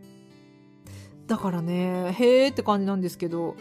[1.27, 3.55] だからね、へーって感じなんですけど、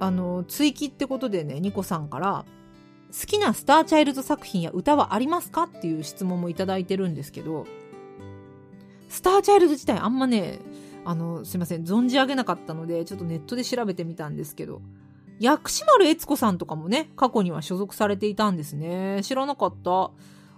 [0.00, 2.44] あの、追記ってことでね、ニコさんから、
[3.10, 7.66] 好きなスターチャイルド作品や歌はありますかっていう質問もいただいてるんですけど、
[9.08, 10.58] スターチャイルド自体あんまね、
[11.08, 14.82] あの、すいません、存じ上げなかったので、ちょっとネットで調べてみたんですけど、
[15.40, 19.20] 薬師丸悦子さんとかもね、過去には所属されていたんですね。
[19.22, 20.10] 知らなかった。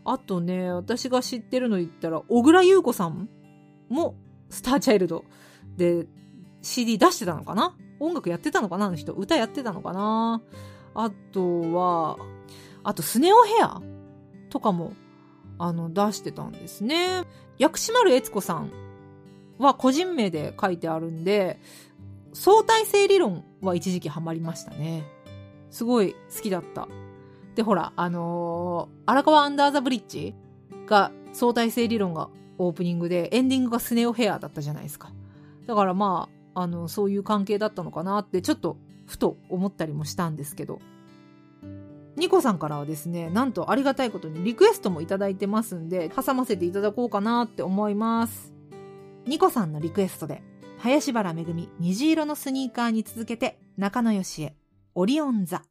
[0.05, 3.28] あとね、私が知ってるの言ったら、小倉優子さん
[3.88, 4.16] も、
[4.48, 5.24] スターチャイルド
[5.76, 6.09] で
[6.62, 7.76] CD 出してたのかな？
[8.01, 8.86] 音楽やってたのかな？
[8.86, 9.12] あの人。
[9.12, 10.42] 歌やってたのかな？
[10.96, 12.16] あとは、
[12.82, 13.80] あと、スネオヘア
[14.48, 14.94] とかも、
[15.59, 17.22] あの、出してたんですね。
[17.59, 18.72] 薬師丸悦子さん
[19.61, 21.61] は個人名で書いてあるんで、
[22.33, 25.05] 相対性理論は一時期ハマりましたね。
[25.71, 26.89] すごい好きだった。
[27.55, 30.35] で、ほら、あのー、荒川アンダーザブリッジ
[30.87, 35.13] が相対性理論がオープニングで、エンディングがスネオヘアだったじゃないですか。
[35.67, 40.81] だからまあ、あの、そういう関係だったのかなって、ちょっと、ふと思ったりもしたんですけど。
[42.17, 48.49] ニコさんからはですね、なんとありがたいことにリクエストもいただいてますんで、挟ませていただこうかなって思います。
[49.31, 50.43] ニコさんのリクエストで、
[50.81, 54.57] 林原めぐみ虹色のスニーカーに続けて、中野よしえ、
[54.97, 55.62] オリオン座。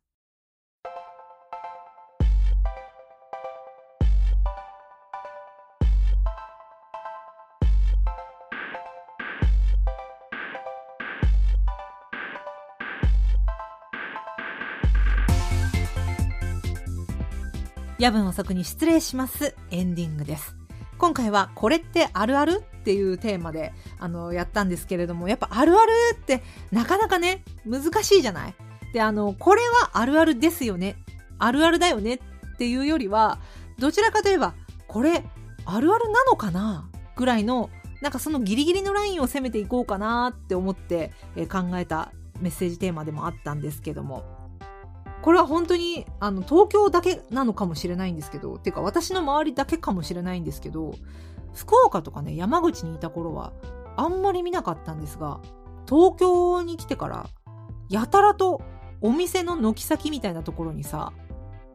[17.99, 19.53] 夜分遅くに失礼します。
[19.70, 20.55] エンディングです。
[20.97, 22.64] 今回はこれってあるある？
[22.80, 28.55] っていうテーマで、あの、やったんですけれども、やっぱあるあるってなかなかね、難しいじゃない？
[28.93, 30.95] で、あの、これはあるあるですよね。
[31.38, 32.19] あるあるだよねっ
[32.57, 33.39] ていうよりは、
[33.77, 34.53] どちらかといえば、
[34.88, 35.23] これ、
[35.65, 36.89] あるあるなのかな？
[37.15, 37.69] ぐらいの、
[38.01, 44.23] なんかそのギリギリのラインを攻めていこうかなって思って、えー、考えたメッセージテーマでもあったんですけども。
[45.21, 50.95] これは本当に、あの、東京だけなのかもしれないんですけど、てか私の周りだけかもしれないんですけど、
[51.54, 53.54] 福岡とかね、山口にいた頃は、
[53.97, 55.39] あんまり見なかったんですが、
[55.88, 57.28] 東京に来てから、
[57.89, 58.62] やたらと
[59.02, 61.12] お店の軒先みたいなところにさ、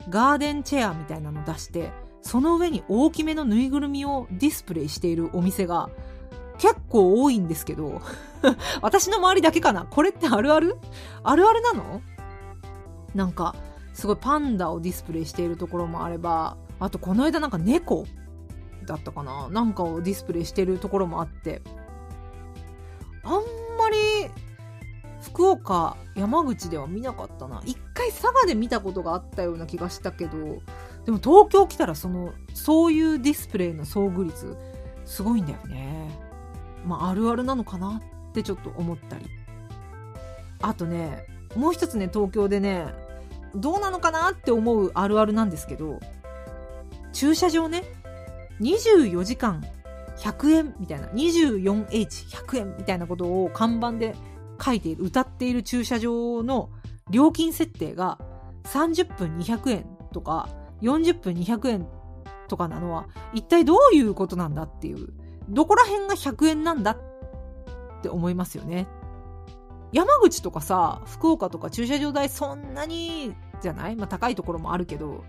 [0.09, 5.91] ガーデンチェアみたいなの出して、その上に大きめのぬいぐるみをディスプレイしているお店が
[6.59, 8.01] 結構多いんですけど、
[8.81, 9.87] 私の周りだけかな？
[9.87, 10.79] これってあるある？
[11.23, 12.01] あるあるなの？
[13.15, 13.55] なんか、
[13.93, 18.07] すごいパンダをディスプレイしているところもあれば、あとこの間なんか猫
[18.85, 21.63] だったかななんかをディスプレイしてるところもあって、
[23.23, 23.33] あん
[23.79, 23.97] まり
[25.23, 27.63] 福岡、山口では見なかったな。
[27.65, 30.61] 一回佐賀で見たことがあったような気がしたけど、
[31.07, 34.57] でも東京来たらその、そういうディスプレイの遭遇率、
[35.05, 36.11] すごいんだよね。
[36.87, 39.27] まあ、あるあるなのかなってちょっと思ったり。
[40.61, 41.27] あとね、
[41.57, 42.87] もう一つね、東京でね、
[43.55, 46.01] どうなのかなって思うあるあるなんですけど、
[47.13, 47.85] 駐車場ね、
[48.61, 49.63] 24時間
[50.19, 54.15] 100円みたいな、24H100 円みたいなことを看板で
[54.63, 56.71] 書いている、歌っている駐車場の
[57.11, 58.19] 料金設定が
[58.65, 60.49] 30分200円とか
[60.81, 61.87] 40分200円
[62.49, 65.09] とかなのは一体どういうことなんだっていう、
[65.49, 66.99] どこら辺が100円なんだっ
[68.03, 68.87] て思いますよね。
[69.93, 73.97] 山口とかさ、福岡とか駐車場代そんなにじゃない？
[73.97, 75.25] まあ高いところもあるけど、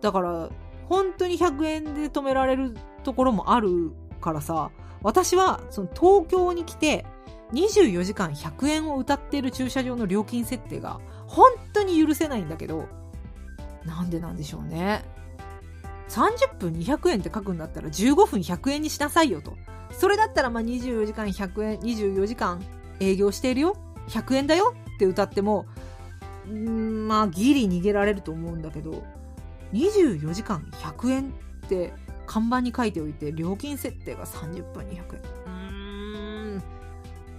[0.00, 0.48] だから
[0.90, 2.74] 本当に100円で止められる
[3.04, 4.72] ところもあるからさ、
[5.02, 7.06] 私はその東京に来て
[7.52, 12.88] 24時間100円を歌っている駐車場の料金設定が本当に許せないんだけど、
[13.86, 15.04] なんでなんでしょうね。
[16.08, 19.56] 30分200円って書くんだったら15分100円にしなさいよと。
[19.92, 22.60] それだったらまあ24時間100円、24時間
[22.98, 23.76] 営業しているよ
[24.08, 25.66] ?100 円だよって歌っても、
[26.48, 29.04] んまあギリ逃げられると思うんだけど、
[29.72, 31.34] 24時間100円
[31.66, 31.92] って
[32.26, 35.02] 看板に書いておいて料金設定が30分200円。
[35.46, 36.62] うーん、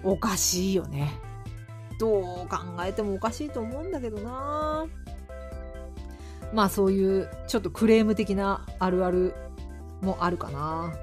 [0.03, 1.19] おかしいよね。
[1.99, 4.87] どう考えてもおかしいと思うんだけどな
[6.51, 9.35] まあそういうちょっとクレーム的なあるある
[10.01, 10.93] もあるかな。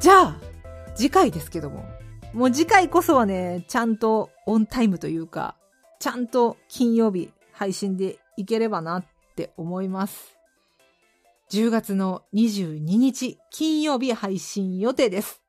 [0.00, 0.36] じゃあ、
[0.94, 1.86] 次回ですけども。
[2.34, 5.54] もう次回こそはね、ちゃんとオンタイムというか、
[6.00, 9.04] ちゃんと金曜日配信でいければなっ
[9.36, 10.36] て思います。
[11.50, 15.42] 10月の22日金曜日配信予定です。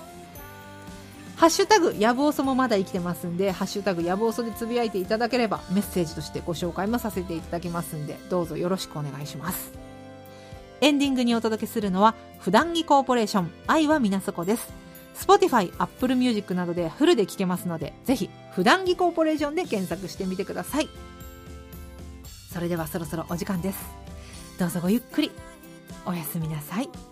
[1.35, 9.88] ハッシュタグ、やぶおそもまだ生きてますんで、ハッシュタグ、やぶおそでつぶやいていただければ、メッセージとしてご紹介もさせていただきますんで、どうぞよろしくお願いします。
[10.81, 14.69] エンディングにお届けするのは、普段着コーポレーション、愛はみなそこです。
[15.15, 20.89] Spotify、Apple Music などでフルで聴けますので、ぜひ、普段着コーポレーションで検索してみてください。
[22.53, 23.79] それではそろそろお時間です。
[24.57, 25.31] どうぞごゆっくり、
[26.05, 27.08] おやすみなさい。